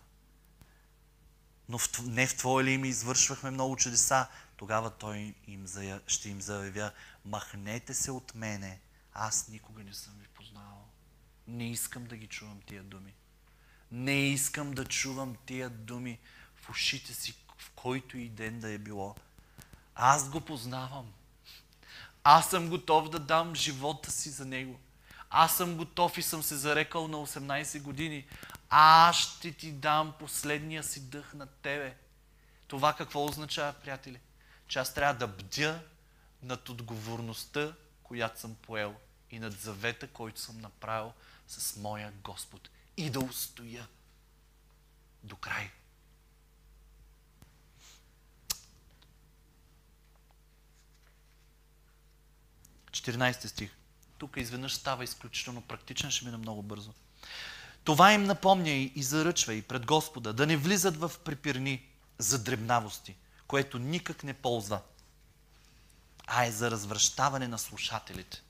[1.70, 5.66] Но в, не в Твое ли име извършвахме много чудеса, тогава Той им,
[6.08, 6.92] ще им заявя,
[7.26, 8.80] махнете се от мене,
[9.14, 10.86] аз никога не съм ви познавал.
[11.48, 13.14] Не искам да ги чувам тия думи.
[13.92, 16.20] Не искам да чувам тия думи
[16.56, 19.16] в ушите си, в който и ден да е било.
[19.96, 21.14] Аз го познавам.
[22.24, 24.80] Аз съм готов да дам живота си за него.
[25.30, 28.26] Аз съм готов и съм се зарекал на 18 години.
[28.70, 31.98] Аз ще ти дам последния си дъх на тебе.
[32.68, 34.20] Това какво означава, приятели?
[34.68, 35.82] Че аз трябва да бдя
[36.42, 38.96] над отговорността, която съм поел
[39.32, 41.14] и над завета, който съм направил
[41.48, 43.88] с моя Господ и да устоя
[45.24, 45.72] до край.
[52.92, 53.76] Четиринайсти стих.
[54.18, 56.94] Тук изведнъж става изключително практичен, ще мина много бързо.
[57.86, 63.16] Това им напомня и заръчва и пред Господа да не влизат в препирни за дребнавости,
[63.48, 64.82] което никак не ползва,
[66.28, 68.42] а е за развръщаване на слушателите.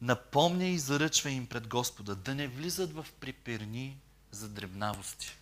[0.00, 5.36] Напомня и заръчва им пред Господа да не влизат в препирни за дребнавости.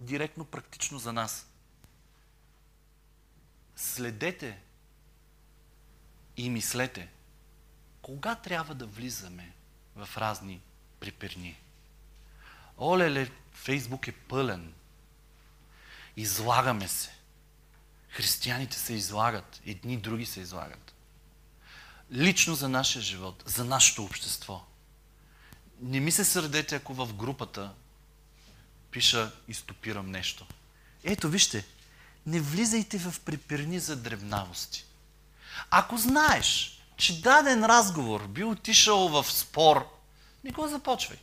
[0.00, 1.46] Директно практично за нас.
[3.76, 4.58] Следете
[6.36, 7.08] и мислете–
[8.10, 9.52] кога трябва да влизаме
[9.96, 10.60] в разни
[11.00, 11.56] приперни?
[12.78, 14.72] Оле-ле, Фейсбук е пълен.
[16.16, 17.10] Излагаме се.
[18.08, 20.94] Християните се излагат, едни други се излагат.
[22.12, 24.64] Лично за нашия живот, за нашето общество.
[25.80, 27.74] Не ми се сърдете, ако в групата
[28.90, 30.46] пиша и стопирам нещо.
[31.04, 31.64] Ето, вижте,
[32.26, 34.84] не влизайте в припирни за дребнавости.
[35.70, 39.88] Ако знаеш, че даден разговор би отишъл в спор,
[40.44, 41.18] не го започвай.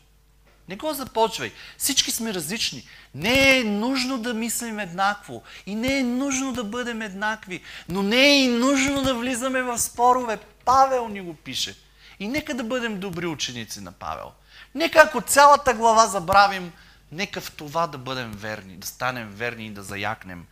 [0.69, 1.53] Не го започвай.
[1.78, 2.88] Всички сме различни.
[3.15, 5.43] Не е нужно да мислим еднакво.
[5.65, 7.61] И не е нужно да бъдем еднакви.
[7.89, 10.38] Но не е и нужно да влизаме в спорове.
[10.65, 11.75] Павел ни го пише.
[12.19, 14.32] И нека да бъдем добри ученици на Павел.
[14.75, 16.71] Нека ако цялата глава забравим,
[17.11, 20.45] нека в това да бъдем верни, да станем верни и да заякнем.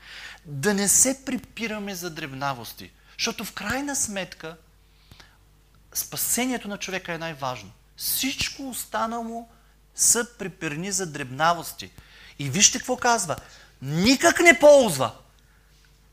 [0.46, 2.92] Да не се припираме за дребнавости.
[3.18, 4.56] Защото в крайна сметка
[5.98, 7.72] спасението на човека е най-важно.
[7.98, 9.48] Всичко останало
[9.96, 11.92] са приперни за дребнавости.
[12.40, 13.36] И вижте какво казва.
[13.82, 15.12] Никак не ползва.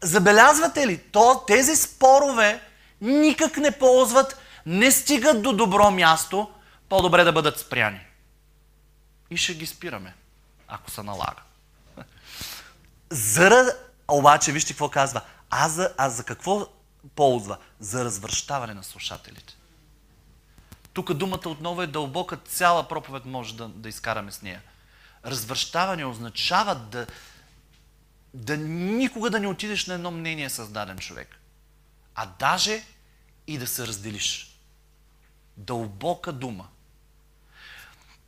[0.02, 0.98] Забелязвате ли?
[0.98, 2.60] То, тези спорове
[3.00, 6.50] никак не ползват, не стигат до добро място,
[6.88, 8.00] по-добре да бъдат спряни.
[9.30, 10.14] И ще ги спираме,
[10.68, 11.42] ако се налага.
[13.10, 13.76] Зара,
[14.08, 15.20] обаче, вижте какво казва.
[15.50, 16.66] А за, а за какво
[17.14, 17.58] ползва?
[17.80, 19.56] За развръщаване на слушателите.
[20.92, 24.62] Тук думата отново е дълбока, цяла проповед може да, да изкараме с нея.
[25.26, 27.06] Развръщаване означава да,
[28.34, 31.38] да никога да не отидеш на едно мнение с даден човек,
[32.14, 32.82] а даже
[33.46, 34.58] и да се разделиш.
[35.56, 36.68] Дълбока дума.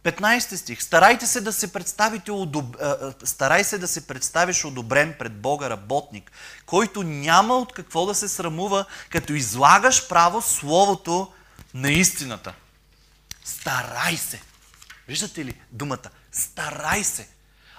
[0.04, 0.82] 15 стих.
[0.82, 2.76] Старайте се да се представите удоб...
[3.24, 6.32] Старай се да се представиш одобрен пред Бога работник,
[6.66, 11.32] който няма от какво да се срамува, като излагаш право Словото
[11.74, 12.54] на истината.
[13.44, 14.42] Старай се.
[15.08, 16.10] Виждате ли думата?
[16.32, 17.28] Старай се.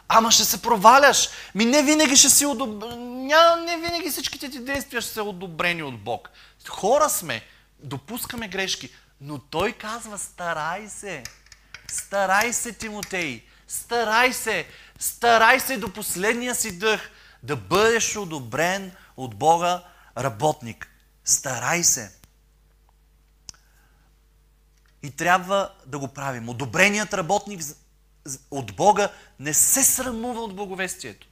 [0.07, 1.29] Ама ще се проваляш.
[1.55, 3.25] Ми не винаги ще си одобрен.
[3.65, 6.29] Не винаги всичките ти действия ще са одобрени от Бог.
[6.67, 7.41] Хора сме.
[7.79, 8.89] Допускаме грешки.
[9.21, 11.23] Но той казва, старай се.
[11.91, 13.43] Старай се, Тимотей.
[13.67, 14.67] Старай се.
[14.99, 17.09] Старай се до последния си дъх
[17.43, 19.83] да бъдеш одобрен от Бога
[20.17, 20.87] работник.
[21.25, 22.11] Старай се.
[25.05, 26.49] И трябва да го правим.
[26.49, 27.61] Одобреният работник
[28.51, 31.27] от Бога не се срамува от благовестието.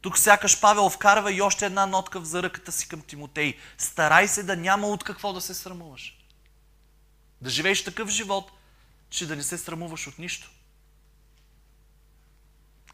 [0.00, 3.58] Тук сякаш Павел вкарва и още една нотка в заръката си към Тимотей.
[3.78, 6.18] Старай се да няма от какво да се срамуваш.
[7.40, 8.52] Да живееш такъв живот,
[9.10, 10.50] че да не се срамуваш от нищо.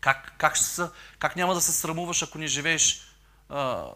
[0.00, 3.00] Как, как, са, как няма да се срамуваш, ако не живееш
[3.48, 3.86] а,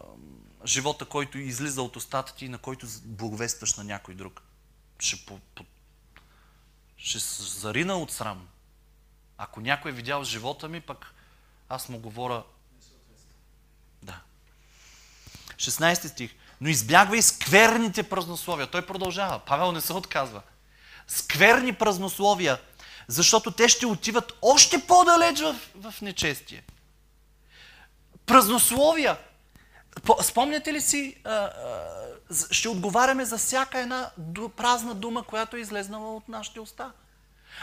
[0.65, 4.41] живота, който излиза от устата ти и на който благовестваш на някой друг?
[5.03, 5.63] Ще, по, по,
[6.97, 8.47] ще зарина от срам.
[9.37, 11.13] Ако някой е видял живота ми, пък
[11.69, 12.43] аз му говоря...
[14.03, 14.19] Да.
[15.55, 16.35] 16 стих.
[16.61, 18.67] Но избягвай скверните празнословия.
[18.67, 19.39] Той продължава.
[19.39, 20.41] Павел не се отказва.
[21.07, 22.61] Скверни празнословия,
[23.07, 26.63] защото те ще отиват още по-далеч в, в нечестие.
[28.25, 29.17] Празнословия.
[30.21, 31.49] Спомняте ли си, а,
[32.51, 34.09] ще отговаряме за всяка една
[34.55, 36.91] празна дума, която е излезнала от нашите уста.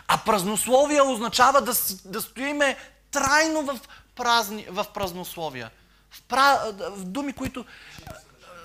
[0.09, 1.73] А празнословие означава да,
[2.05, 2.77] да стоиме
[3.11, 3.81] трайно в,
[4.16, 5.71] празни, в празнословия.
[6.11, 7.64] В, пра, в думи, които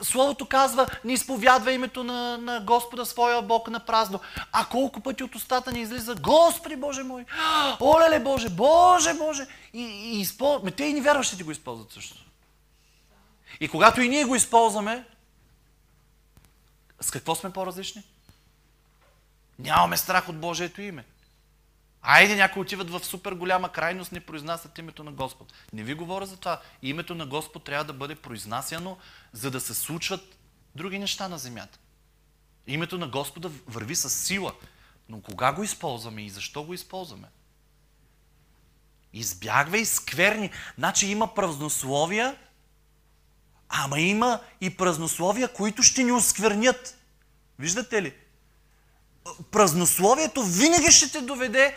[0.01, 4.19] Словото казва, не изповядва името на, на Господа своя Бог на празно.
[4.51, 7.25] А колко пъти от устата ни излиза, Господи Боже мой,
[7.81, 9.47] олеле Боже, Боже Боже.
[9.73, 12.17] И, и използва, те и ни вярващите го използват също.
[13.59, 15.05] И когато и ние го използваме,
[17.01, 18.03] с какво сме по-различни?
[19.59, 21.05] Нямаме страх от Божието име.
[22.01, 25.53] Айде, някои отиват в супер голяма крайност, не произнасят името на Господ.
[25.73, 26.61] Не ви говоря за това.
[26.81, 28.97] Името на Господ трябва да бъде произнасяно,
[29.33, 30.37] за да се случват
[30.75, 31.79] други неща на земята.
[32.67, 34.53] Името на Господа върви с сила.
[35.09, 37.27] Но кога го използваме и защо го използваме?
[39.13, 40.51] Избягвай скверни.
[40.77, 42.37] Значи има празнословия,
[43.69, 46.97] ама има и празнословия, които ще ни осквернят.
[47.59, 48.13] Виждате ли?
[49.51, 51.75] Празнословието винаги ще те доведе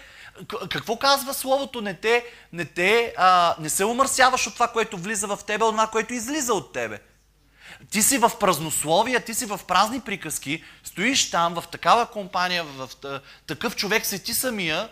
[0.71, 1.81] какво казва Словото?
[1.81, 5.73] Не, те, не, те, а, не се умърсяваш от това, което влиза в тебе, от
[5.73, 7.01] това, което излиза от тебе.
[7.91, 12.89] Ти си в празнословия, ти си в празни приказки, стоиш там в такава компания, в
[13.47, 14.89] такъв човек си ти самия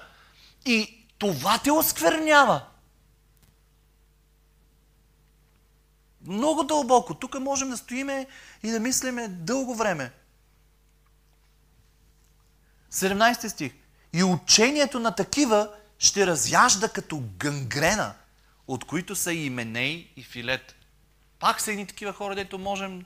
[0.64, 2.60] и това те осквернява.
[6.26, 7.14] Много дълбоко.
[7.14, 8.26] Тук можем да стоиме
[8.62, 10.12] и да мислиме дълго време.
[12.92, 13.72] 17 стих.
[14.12, 18.14] И учението на такива ще разяжда като гангрена,
[18.68, 20.74] от които са и Меней и Филет.
[21.38, 23.04] Пак са едни такива хора, дето можем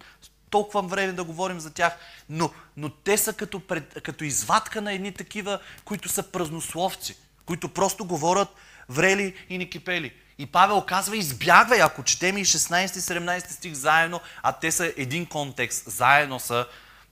[0.51, 1.97] толкова време да говорим за тях,
[2.29, 7.17] но, но те са като, пред, като извадка на едни такива, които са празнословци,
[7.47, 8.49] които просто говорят
[8.89, 10.13] врели и не кипели.
[10.41, 15.91] И Павел казва, избягвай, ако четем и 16-17 стих заедно, а те са един контекст,
[15.91, 16.67] заедно са,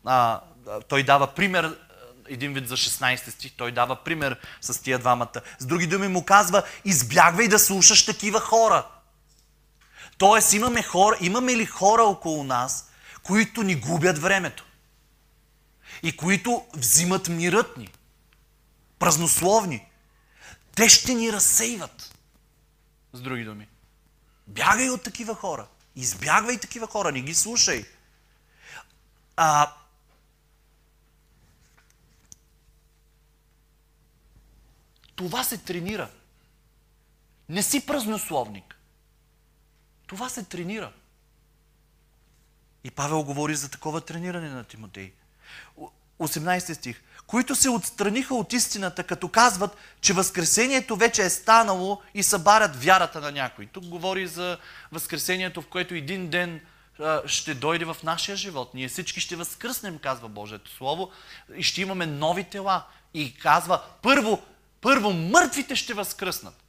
[0.05, 0.41] а,
[0.89, 1.79] той дава пример
[2.29, 5.41] един вид за 16 стих, той дава пример с тия двамата.
[5.59, 8.87] С други думи му казва, избягвай да слушаш такива хора.
[10.19, 12.91] Тоест имаме, хора, имаме ли хора около нас,
[13.23, 14.65] които ни губят времето?
[16.03, 17.89] И които взимат мирът ни?
[18.99, 19.87] Празнословни.
[20.77, 22.08] Те ще ни разсейват.
[23.13, 23.69] С други думи.
[24.47, 25.67] Бягай от такива хора.
[25.97, 27.85] Избягвай такива хора, не ги слушай.
[29.37, 29.73] А,
[35.19, 36.11] Това се тренира.
[37.49, 38.77] Не си празнословник.
[40.07, 40.93] Това се тренира.
[42.85, 45.13] И Павел говори за такова трениране на Тимотей.
[46.19, 47.03] 18 стих.
[47.29, 53.21] Които се отстраниха от истината, като казват, че Възкресението вече е станало и събарят вярата
[53.21, 53.67] на някой.
[53.67, 54.59] Тук говори за
[54.93, 56.61] Възкресението, в което един ден
[57.27, 58.75] ще дойде в нашия живот.
[58.75, 61.11] Ние всички ще възкръснем, казва Божието Слово,
[61.57, 62.85] и ще имаме нови тела.
[63.15, 64.43] И казва, първо
[64.81, 66.65] първо мъртвите ще възкръснат.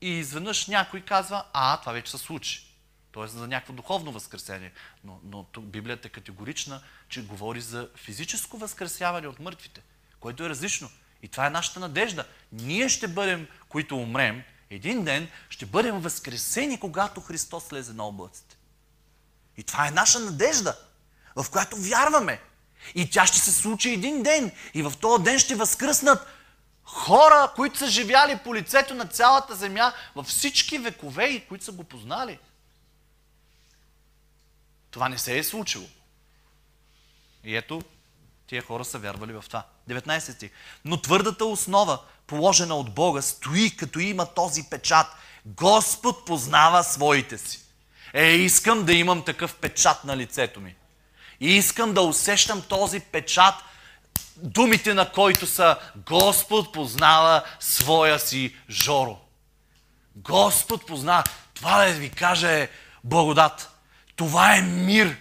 [0.00, 2.69] И изведнъж някой казва, а, това вече се случи.
[3.12, 4.72] Тоест за някакво духовно възкресение.
[5.04, 9.82] Но, но тук Библията е категорична, че говори за физическо възкресяване от мъртвите,
[10.20, 10.90] което е различно.
[11.22, 12.26] И това е нашата надежда.
[12.52, 18.56] Ние ще бъдем, които умрем, един ден ще бъдем възкресени, когато Христос слезе на облаците.
[19.56, 20.76] И това е наша надежда,
[21.36, 22.40] в която вярваме.
[22.94, 24.52] И тя ще се случи един ден.
[24.74, 26.26] И в този ден ще възкръснат
[26.84, 31.72] хора, които са живяли по лицето на цялата земя във всички векове и които са
[31.72, 32.38] го познали.
[34.90, 35.86] Това не се е случило.
[37.44, 37.82] И ето,
[38.46, 39.66] тия хора са вярвали в това.
[39.88, 40.50] 19 стих.
[40.84, 45.06] Но твърдата основа, положена от Бога, стои като има този печат.
[45.46, 47.60] Господ познава своите си.
[48.12, 50.74] Е, искам да имам такъв печат на лицето ми.
[51.40, 53.54] И искам да усещам този печат,
[54.36, 59.18] думите на който са Господ познава своя си Жоро.
[60.16, 61.24] Господ познава.
[61.54, 62.68] Това да ви кажа
[63.04, 63.79] благодат.
[64.20, 65.18] Това е мир.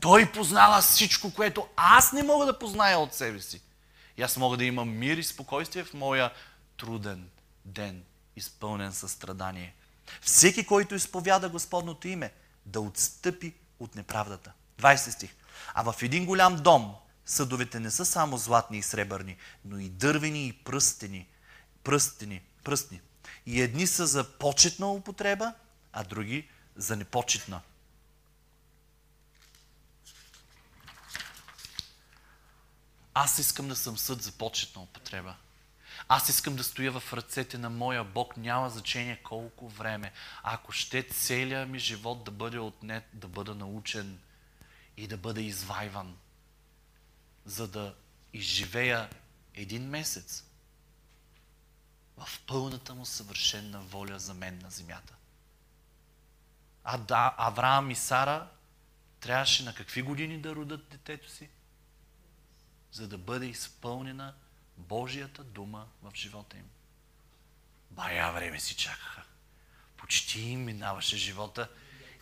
[0.00, 3.60] Той познава всичко, което аз не мога да позная от себе си.
[4.16, 6.32] И аз мога да имам мир и спокойствие в моя
[6.76, 7.28] труден
[7.64, 8.04] ден,
[8.36, 9.74] изпълнен със страдание.
[10.20, 12.32] Всеки, който изповяда Господното име,
[12.66, 14.52] да отстъпи от неправдата.
[14.80, 15.34] 20 стих.
[15.74, 16.94] А в един голям дом
[17.26, 21.28] съдовете не са само златни и сребърни, но и дървени и пръстени,
[21.84, 23.00] пръстени, пръстни.
[23.46, 25.54] И едни са за почетна употреба,
[25.92, 27.60] а други за непочетна.
[33.14, 35.34] Аз искам да съм съд за почетна употреба.
[36.08, 40.12] Аз искам да стоя в ръцете на моя Бог, няма значение колко време.
[40.42, 44.18] Ако ще целият ми живот да бъде отнет, да бъда научен
[44.96, 46.16] и да бъда извайван,
[47.44, 47.94] за да
[48.32, 49.10] изживея
[49.54, 50.44] един месец
[52.16, 55.14] в пълната му съвършена воля за мен на земята.
[56.84, 58.48] А да, Авраам и Сара
[59.20, 61.48] трябваше на какви години да родат детето си?
[62.92, 64.34] За да бъде изпълнена
[64.76, 66.70] Божията дума в живота им.
[67.90, 69.22] Бая време си чакаха.
[69.96, 71.68] Почти им минаваше живота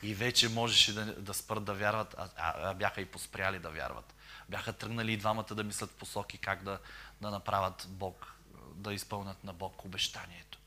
[0.03, 3.71] и вече можеше да, да спрат да вярват, а, а, а бяха и поспряли да
[3.71, 4.15] вярват.
[4.49, 6.79] Бяха тръгнали и двамата да мислят в посоки как да,
[7.21, 8.35] да направят Бог,
[8.75, 10.59] да изпълнят на Бог обещанието.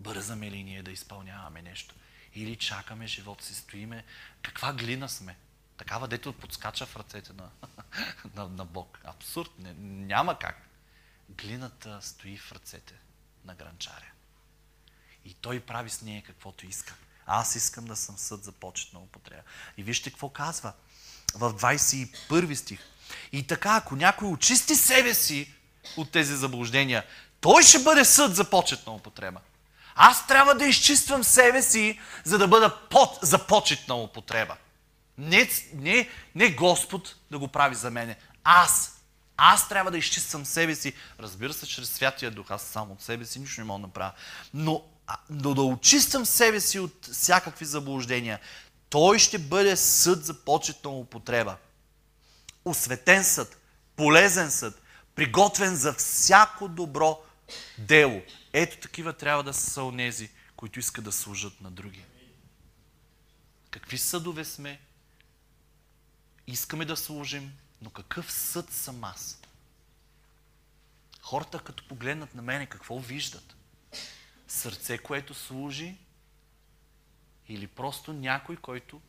[0.00, 1.94] Бързаме ли ние да изпълняваме нещо?
[2.34, 4.04] Или чакаме живот си, стоиме.
[4.42, 5.36] Каква глина сме?
[5.82, 7.48] Такава, дето подскача в ръцете на,
[8.34, 8.98] на, на Бог.
[9.04, 9.50] Абсурд.
[9.58, 9.74] Не,
[10.06, 10.68] няма как.
[11.28, 12.94] Глината стои в ръцете
[13.44, 14.10] на гранчаря.
[15.24, 16.94] И той прави с нея каквото иска.
[17.26, 19.42] Аз искам да съм съд за почетна употреба.
[19.76, 20.72] И вижте какво казва
[21.34, 22.80] в 21 стих.
[23.32, 25.54] И така, ако някой очисти себе си
[25.96, 27.04] от тези заблуждения,
[27.40, 29.40] той ще бъде съд за почетна употреба.
[29.94, 34.56] Аз трябва да изчиствам себе си, за да бъда под, за почетна употреба.
[35.18, 38.16] Не, не, не Господ да го прави за мене.
[38.44, 38.98] Аз.
[39.36, 40.92] Аз трябва да изчиствам себе си.
[41.20, 42.50] Разбира се, чрез Святия Дух.
[42.50, 44.12] Аз сам от себе си нищо не мога да направя.
[44.54, 44.84] Но,
[45.30, 48.40] но да очиствам себе си от всякакви заблуждения.
[48.90, 51.56] Той ще бъде съд за почетна употреба.
[52.64, 53.60] Осветен съд,
[53.96, 54.82] полезен съд,
[55.14, 57.20] приготвен за всяко добро
[57.78, 58.22] дело.
[58.52, 62.04] Ето такива трябва да са онези, които искат да служат на други.
[63.70, 64.80] Какви съдове сме?
[66.46, 69.42] Искаме да служим, но какъв съд съм аз?
[71.20, 73.56] Хората, като погледнат на мене, какво виждат?
[74.48, 75.96] Сърце, което служи
[77.48, 79.00] или просто някой, който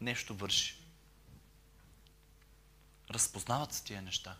[0.00, 0.76] нещо върши.
[3.10, 4.36] Разпознават се тия неща.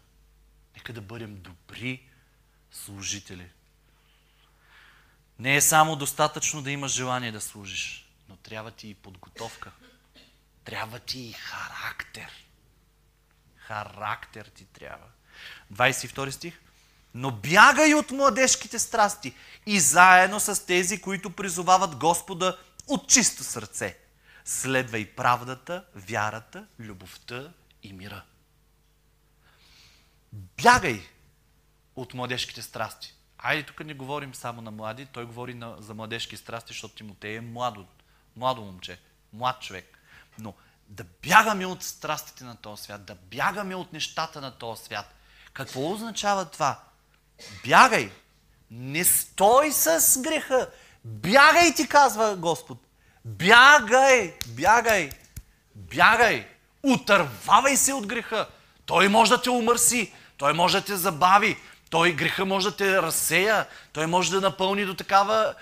[0.74, 2.08] Нека да бъдем добри
[2.70, 3.50] служители.
[5.38, 9.72] Не е само достатъчно да имаш желание да служиш, но трябва ти и подготовка.
[10.66, 12.30] Трябва ти и характер.
[13.56, 15.06] Характер ти трябва.
[15.72, 16.60] 22 стих.
[17.14, 19.34] Но бягай от младежките страсти
[19.66, 23.98] и заедно с тези, които призовават Господа от чисто сърце.
[24.44, 27.52] Следвай правдата, вярата, любовта
[27.82, 28.24] и мира.
[30.32, 31.08] Бягай
[31.96, 33.14] от младежките страсти.
[33.38, 37.36] Айде, тук не говорим само на млади, той говори на, за младежки страсти, защото Тимотей
[37.36, 37.86] е младо,
[38.36, 39.00] младо момче,
[39.32, 39.95] млад човек.
[40.38, 40.54] Но
[40.88, 45.14] да бягаме от страстите на този свят, да бягаме от нещата на този свят.
[45.52, 46.80] Какво означава това?
[47.64, 48.10] Бягай!
[48.70, 50.70] Не стой с греха!
[51.04, 52.78] Бягай, ти казва Господ.
[53.24, 55.10] Бягай, бягай,
[55.74, 56.48] бягай.
[56.82, 58.48] Утървавай се от греха.
[58.86, 61.56] Той може да те умърси, той може да те забави,
[61.90, 65.54] той греха може да те разсея, той може да напълни до такава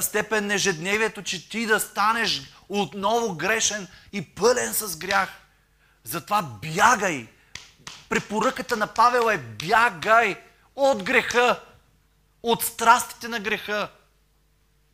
[0.00, 2.42] степен ежедневието, че ти да станеш
[2.78, 5.28] отново грешен и пълен с грях.
[6.04, 7.26] Затова бягай.
[8.08, 10.36] Препоръката на Павел е бягай
[10.76, 11.60] от греха,
[12.42, 13.88] от страстите на греха.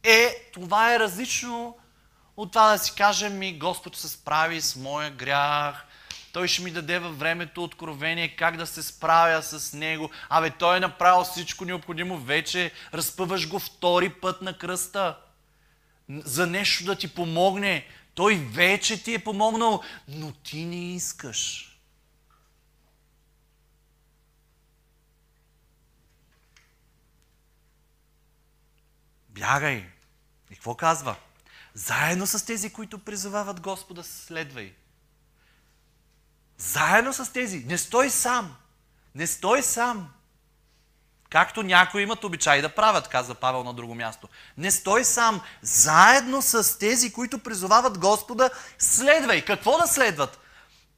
[0.02, 1.76] Е, това е различно
[2.36, 5.84] от това да си кажем ми Господ се справи с моя грях,
[6.32, 10.10] той ще ми даде във времето откровение как да се справя с него.
[10.28, 15.16] Абе, той е направил всичко необходимо, вече разпъваш го втори път на кръста.
[16.08, 17.86] За нещо да ти помогне.
[18.14, 21.72] Той вече ти е помогнал, но ти не искаш.
[29.28, 29.90] Бягай.
[30.50, 31.16] И какво казва?
[31.74, 34.74] Заедно с тези, които призовават Господа, следвай.
[36.58, 37.58] Заедно с тези.
[37.58, 38.56] Не стой сам.
[39.14, 40.12] Не стой сам.
[41.30, 44.28] Както някои имат обичай да правят, каза Павел на друго място.
[44.56, 45.40] Не стой сам.
[45.62, 49.44] Заедно с тези, които призовават Господа, следвай.
[49.44, 50.38] Какво да следват?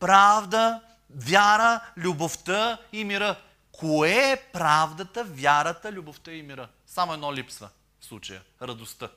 [0.00, 0.80] Правда,
[1.10, 3.36] вяра, любовта и мира.
[3.72, 6.68] Кое е правдата, вярата, любовта и мира?
[6.86, 7.68] Само едно липсва
[8.00, 8.42] в случая.
[8.62, 9.08] Радостта.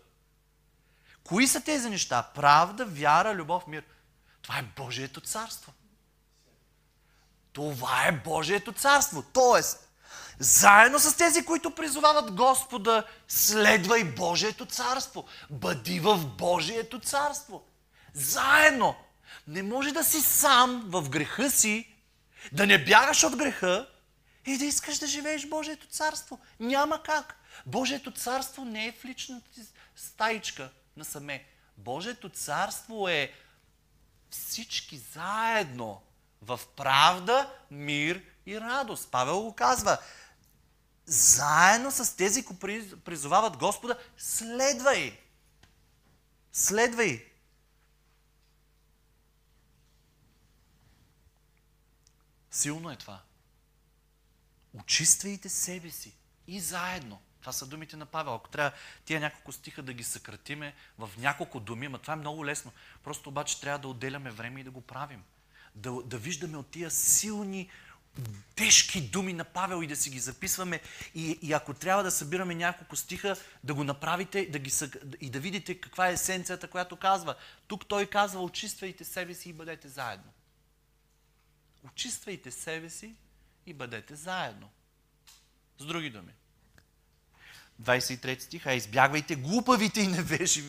[1.24, 2.24] Кои са тези неща?
[2.36, 3.84] Правда, вяра, любов, мир.
[4.42, 5.74] Това е Божието царство.
[7.54, 9.24] Това е Божието царство.
[9.34, 9.91] Тоест,
[10.42, 15.26] заедно с тези, които призовават Господа, следвай Божието царство.
[15.50, 17.64] Бъди в Божието царство.
[18.14, 18.96] Заедно.
[19.48, 21.94] Не може да си сам в греха си,
[22.52, 23.88] да не бягаш от греха
[24.46, 26.40] и да искаш да живееш Божието царство.
[26.60, 27.38] Няма как.
[27.66, 29.62] Божието царство не е в личната ти
[29.96, 31.46] стаичка насаме.
[31.78, 33.34] Божието царство е
[34.30, 36.02] всички заедно
[36.42, 39.12] в правда, мир и радост.
[39.12, 39.98] Павел го казва.
[41.06, 45.20] Заедно с тези, които призовават Господа, следвай.
[46.54, 47.32] Следвай.
[52.52, 53.22] Силно е това.
[54.74, 56.14] Очиствайте себе си
[56.48, 57.22] и заедно.
[57.40, 58.36] Това са думите на Павел.
[58.36, 58.72] Ако трябва
[59.06, 62.72] тия няколко стиха да ги съкратиме в няколко думи, но това е много лесно.
[63.04, 65.24] Просто обаче трябва да отделяме време и да го правим.
[65.76, 67.70] Да, да виждаме от тия силни,
[68.56, 70.82] тежки думи на Павел и да си ги записваме.
[71.16, 74.72] И, и ако трябва да събираме няколко стиха, да го направите да ги,
[75.22, 77.36] и да видите каква е есенцията, която казва.
[77.68, 80.32] Тук той казва, очиствайте себе си и бъдете заедно.
[81.84, 83.16] Очиствайте себе си
[83.66, 84.70] и бъдете заедно.
[85.80, 86.32] С други думи.
[87.82, 90.64] 23 стих, а избягвайте глупавите и невежи,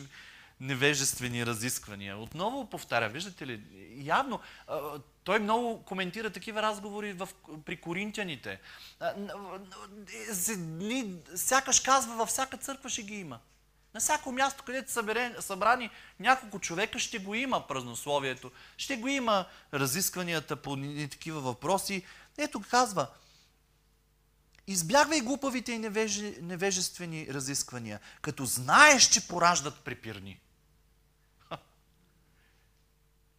[0.59, 2.17] невежествени разисквания.
[2.17, 3.61] Отново повтаря, виждате ли,
[3.97, 4.39] явно
[5.23, 7.29] той много коментира такива разговори в,
[7.65, 8.59] при коринтяните.
[11.35, 13.39] Сякаш казва, във всяка църква ще ги има.
[13.93, 15.89] На всяко място, където са събрани
[16.19, 20.77] няколко човека, ще го има празнословието, ще го има разискванията по
[21.09, 22.05] такива въпроси.
[22.37, 23.07] Ето казва,
[24.67, 30.39] Избягвай глупавите и невеже, невежествени разисквания, като знаеш, че пораждат препирни.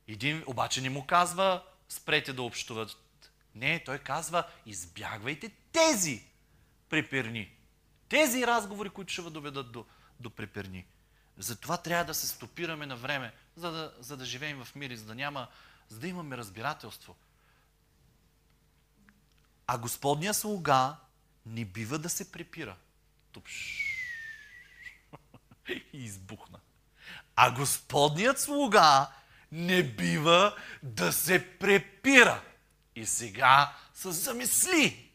[0.08, 2.96] Един обаче не му казва, спрете да общуват.
[3.54, 6.24] Не, той казва, избягвайте тези
[6.88, 7.56] препирни.
[8.08, 9.84] Тези разговори, които ще ви доведат до,
[10.20, 10.86] до препирни.
[11.38, 14.96] Затова трябва да се стопираме на време, за да, за да живеем в мир и
[14.96, 15.48] за да, няма,
[15.88, 17.16] за да имаме разбирателство.
[19.66, 20.96] А Господния слуга
[21.46, 22.76] не бива да се препира.
[23.32, 23.84] Тупш.
[25.92, 26.60] Избухна.
[27.36, 29.12] А Господният слуга
[29.54, 32.40] не бива да се препира.
[32.96, 35.10] И сега се замисли.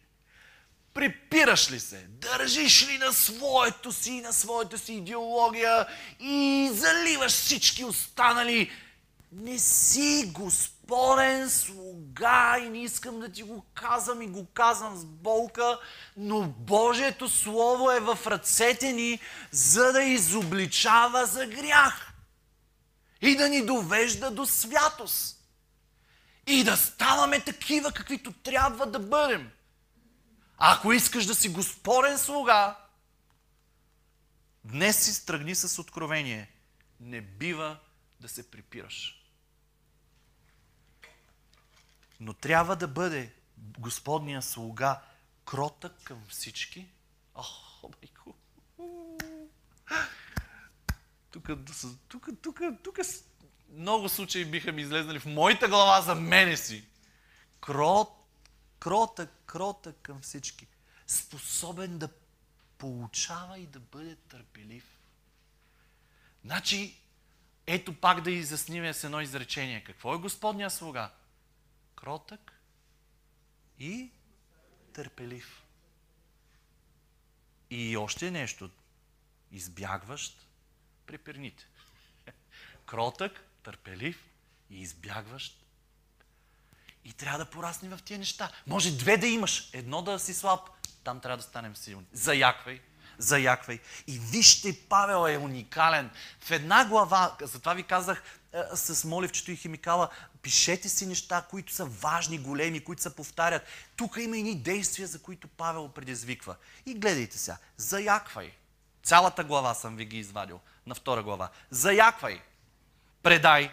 [0.94, 2.06] Препираш ли се?
[2.10, 5.88] Държиш ли на своето си, на своята си идеология
[6.20, 8.72] и заливаш всички останали?
[9.32, 15.06] Не си Господен слуга и не искам да ти го казвам и го казвам с
[15.06, 15.80] болка,
[16.18, 19.20] но Божието Слово е в ръцете ни,
[19.52, 22.09] за да изобличава за грях
[23.22, 25.36] и да ни довежда до святост.
[26.48, 29.52] И да ставаме такива, каквито трябва да бъдем.
[30.58, 32.78] Ако искаш да си Господен слуга,
[34.64, 36.52] днес си стръгни с откровение.
[37.00, 37.80] Не бива
[38.20, 39.16] да се припираш.
[42.20, 45.02] Но трябва да бъде Господния слуга
[45.46, 46.88] кротък към всички.
[47.36, 48.36] Ох, майко.
[51.31, 51.49] Тук,
[52.07, 52.99] тук, тук, тук
[53.73, 56.88] много случаи биха ми излезнали в моята глава за мене си.
[57.61, 58.10] Крот,
[58.80, 60.68] кротък, кротък към всички.
[61.07, 62.10] Способен да
[62.77, 64.99] получава и да бъде търпелив.
[66.45, 67.01] Значи,
[67.68, 69.84] ето пак да изясним с едно изречение.
[69.84, 71.11] Какво е Господния слуга?
[71.99, 72.61] кротък
[73.80, 74.11] и
[74.93, 75.64] търпелив.
[77.69, 78.69] И още нещо.
[79.51, 80.48] Избягващ
[81.10, 81.68] препирните.
[82.86, 84.26] Кротък, търпелив
[84.69, 85.65] и избягващ.
[87.06, 88.52] И трябва да порасне в тия неща.
[88.68, 89.69] Може две да имаш.
[89.73, 90.69] Едно да си слаб.
[91.03, 92.06] Там трябва да станем силни.
[92.11, 92.81] Заяквай
[93.19, 93.80] заяквай.
[94.07, 96.10] И вижте, Павел е уникален.
[96.40, 98.23] В една глава, затова ви казах
[98.53, 100.10] е, с моливчето и химикала,
[100.41, 103.64] пишете си неща, които са важни, големи, които се повтарят.
[103.95, 106.56] Тук има и действия, за които Павел предизвиква.
[106.86, 107.57] И гледайте сега.
[107.77, 108.53] Заяквай.
[109.03, 110.60] Цялата глава съм ви ги извадил.
[110.90, 111.49] На втора глава.
[111.70, 112.41] Заяквай.
[113.24, 113.72] Предай.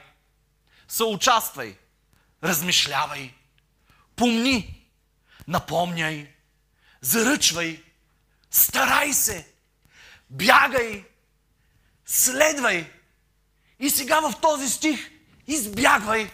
[0.89, 1.77] Съучаствай.
[2.45, 3.35] размишлявай,
[4.17, 4.89] помни,
[5.49, 6.35] напомняй,
[7.01, 7.83] заръчвай,
[8.51, 9.49] старай се,
[10.31, 11.05] бягай,
[12.07, 12.93] следвай.
[13.79, 15.11] И сега в този стих
[15.47, 16.31] избягвай.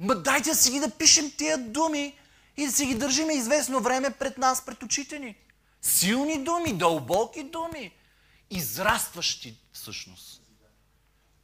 [0.00, 2.18] Ма дайте си ги да пишем тия думи
[2.56, 5.36] и да си ги държиме известно време пред нас, пред очите ни.
[5.82, 7.92] Силни думи, дълбоки думи,
[8.50, 10.42] израстващи всъщност.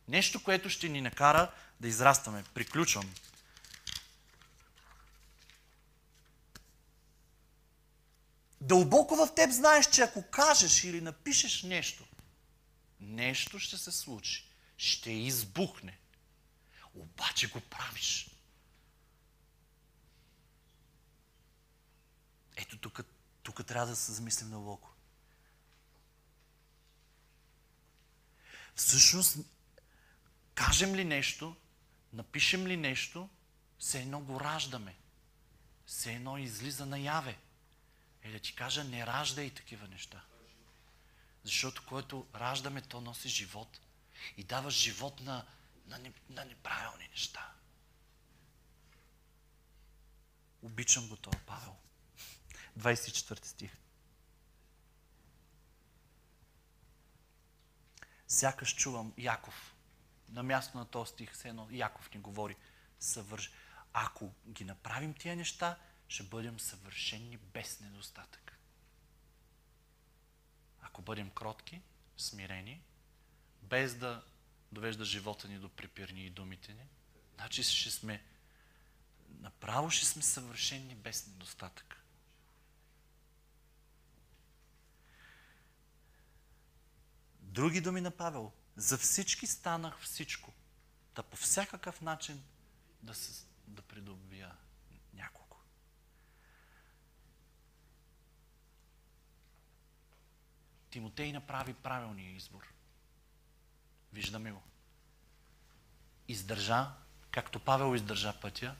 [0.08, 2.44] Нещо, което ще ни накара да израстваме.
[2.54, 3.14] Приключвам.
[8.60, 12.04] Дълбоко в теб знаеш, че ако кажеш или напишеш нещо,
[13.00, 14.48] нещо ще се случи.
[14.76, 15.98] Ще избухне.
[16.94, 18.30] Обаче го правиш.
[22.56, 23.00] Ето тук,
[23.42, 24.93] тук трябва да се замислим дълбоко.
[28.74, 29.38] Всъщност,
[30.54, 31.56] кажем ли нещо,
[32.12, 33.28] напишем ли нещо,
[33.78, 34.96] все едно го раждаме.
[35.86, 37.38] Все едно излиза наяве.
[38.22, 40.24] Е да ти кажа, не раждай такива неща.
[41.44, 43.80] Защото което раждаме, то носи живот.
[44.36, 45.46] И дава живот на,
[45.86, 47.52] на, на неправилни неща.
[50.62, 51.76] Обичам го това, Павел.
[52.78, 53.83] 24 стих.
[58.34, 59.74] Сякаш чувам Яков.
[60.28, 62.56] На място на този стих, все едно Яков ни говори.
[63.00, 63.52] Съвърш...
[63.92, 65.78] Ако ги направим тия неща,
[66.08, 68.58] ще бъдем съвършени без недостатък.
[70.80, 71.82] Ако бъдем кротки,
[72.16, 72.82] смирени,
[73.62, 74.24] без да
[74.72, 76.88] довежда живота ни до припирни и думите ни,
[77.34, 78.24] значи ще сме
[79.28, 82.03] направо ще сме съвършени без недостатък.
[87.54, 88.52] Други думи на Павел.
[88.76, 90.52] За всички станах всичко.
[91.14, 92.42] Да по всякакъв начин
[93.02, 94.50] да, се, да придобия
[95.12, 95.56] няколко.
[100.90, 102.72] Тимотей направи правилния избор.
[104.12, 104.62] Виждаме го.
[106.28, 106.90] Издържа,
[107.30, 108.76] както Павел издържа пътя.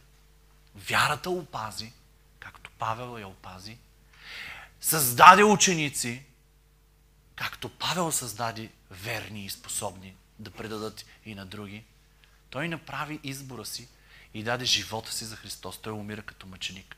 [0.75, 1.93] Вярата опази,
[2.39, 3.79] както Павел я опази.
[4.81, 6.27] Създаде ученици,
[7.37, 11.85] както Павел създаде верни и способни да предадат и на други,
[12.51, 13.89] той направи избора си
[14.35, 15.79] и даде живота си за Христос.
[15.79, 16.97] Той умира като мъченик.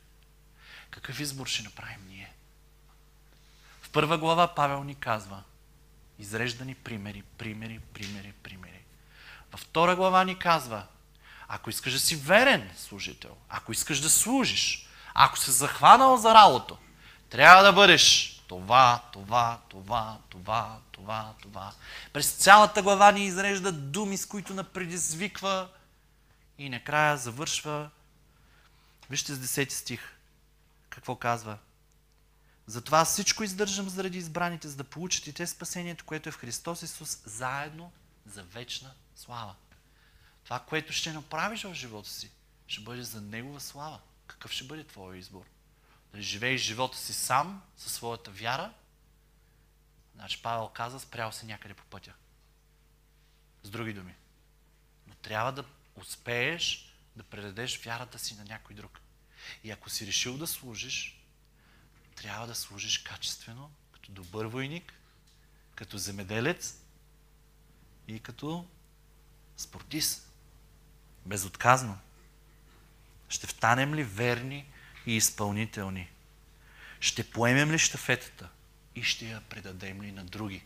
[0.90, 2.32] Какъв избор ще направим ние?
[3.82, 5.42] В първа глава Павел ни казва
[6.18, 8.80] изреждани примери, примери, примери, примери.
[9.52, 10.86] Във втора глава ни казва,
[11.48, 16.74] ако искаш да си верен служител, ако искаш да служиш, ако се захванал за работа,
[17.30, 21.72] трябва да бъдеш това, това, това, това, това, това.
[22.12, 25.68] През цялата глава ни изрежда думи, с които напредизвиква
[26.58, 27.90] и накрая завършва.
[29.10, 30.16] Вижте с 10 стих.
[30.90, 31.58] Какво казва?
[32.66, 36.82] Затова всичко издържам заради избраните, за да получат и те спасението, което е в Христос
[36.82, 37.92] Исус, заедно
[38.26, 39.54] за вечна слава.
[40.44, 42.30] Това, което ще направиш в живота си,
[42.66, 44.00] ще бъде за Негова слава.
[44.26, 45.44] Какъв ще бъде твой избор?
[46.22, 48.72] Живееш живота си сам, със своята вяра,
[50.14, 52.12] значи Павел каза, спрял се някъде по пътя.
[53.62, 54.14] С други думи.
[55.06, 55.64] Но трябва да
[55.94, 59.00] успееш да предадеш вярата си на някой друг.
[59.64, 61.20] И ако си решил да служиш,
[62.16, 64.94] трябва да служиш качествено, като добър войник,
[65.74, 66.82] като земеделец
[68.08, 68.66] и като
[69.56, 70.32] спортист.
[71.26, 71.98] Безотказно.
[73.28, 74.66] Ще встанем ли верни
[75.06, 76.10] и изпълнителни.
[77.00, 78.48] Ще поемем ли щафетата
[78.94, 80.62] и ще я предадем ли на други?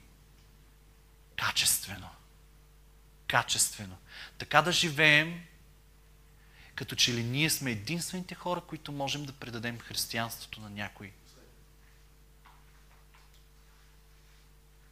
[1.36, 2.08] Качествено.
[3.26, 3.96] Качествено.
[4.38, 5.44] Така да живеем,
[6.74, 11.12] като че ли ние сме единствените хора, които можем да предадем християнството на някой.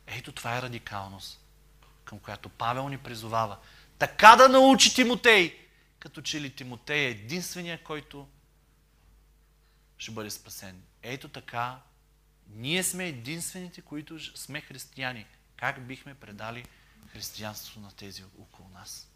[0.07, 1.41] Ето това е радикалност,
[2.05, 3.59] към която Павел ни призовава.
[3.99, 5.59] Така да научи Тимотей,
[5.99, 8.29] като че ли Тимотей е единствения, който
[9.99, 10.83] ще бъде спасен.
[11.03, 11.81] Ето така,
[12.49, 15.27] ние сме единствените, които сме християни.
[15.57, 16.65] Как бихме предали
[17.07, 19.13] християнството на тези около нас?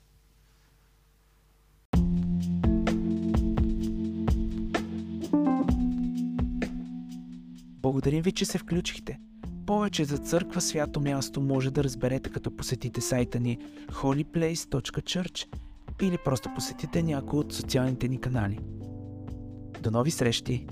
[7.82, 9.18] Благодарим ви, че се включихте.
[9.66, 15.46] Повече за църква свято място може да разберете като посетите сайта ни holyplace.church
[16.02, 18.59] или просто посетите някой от социалните ни канали.
[19.82, 20.68] До нови срещи!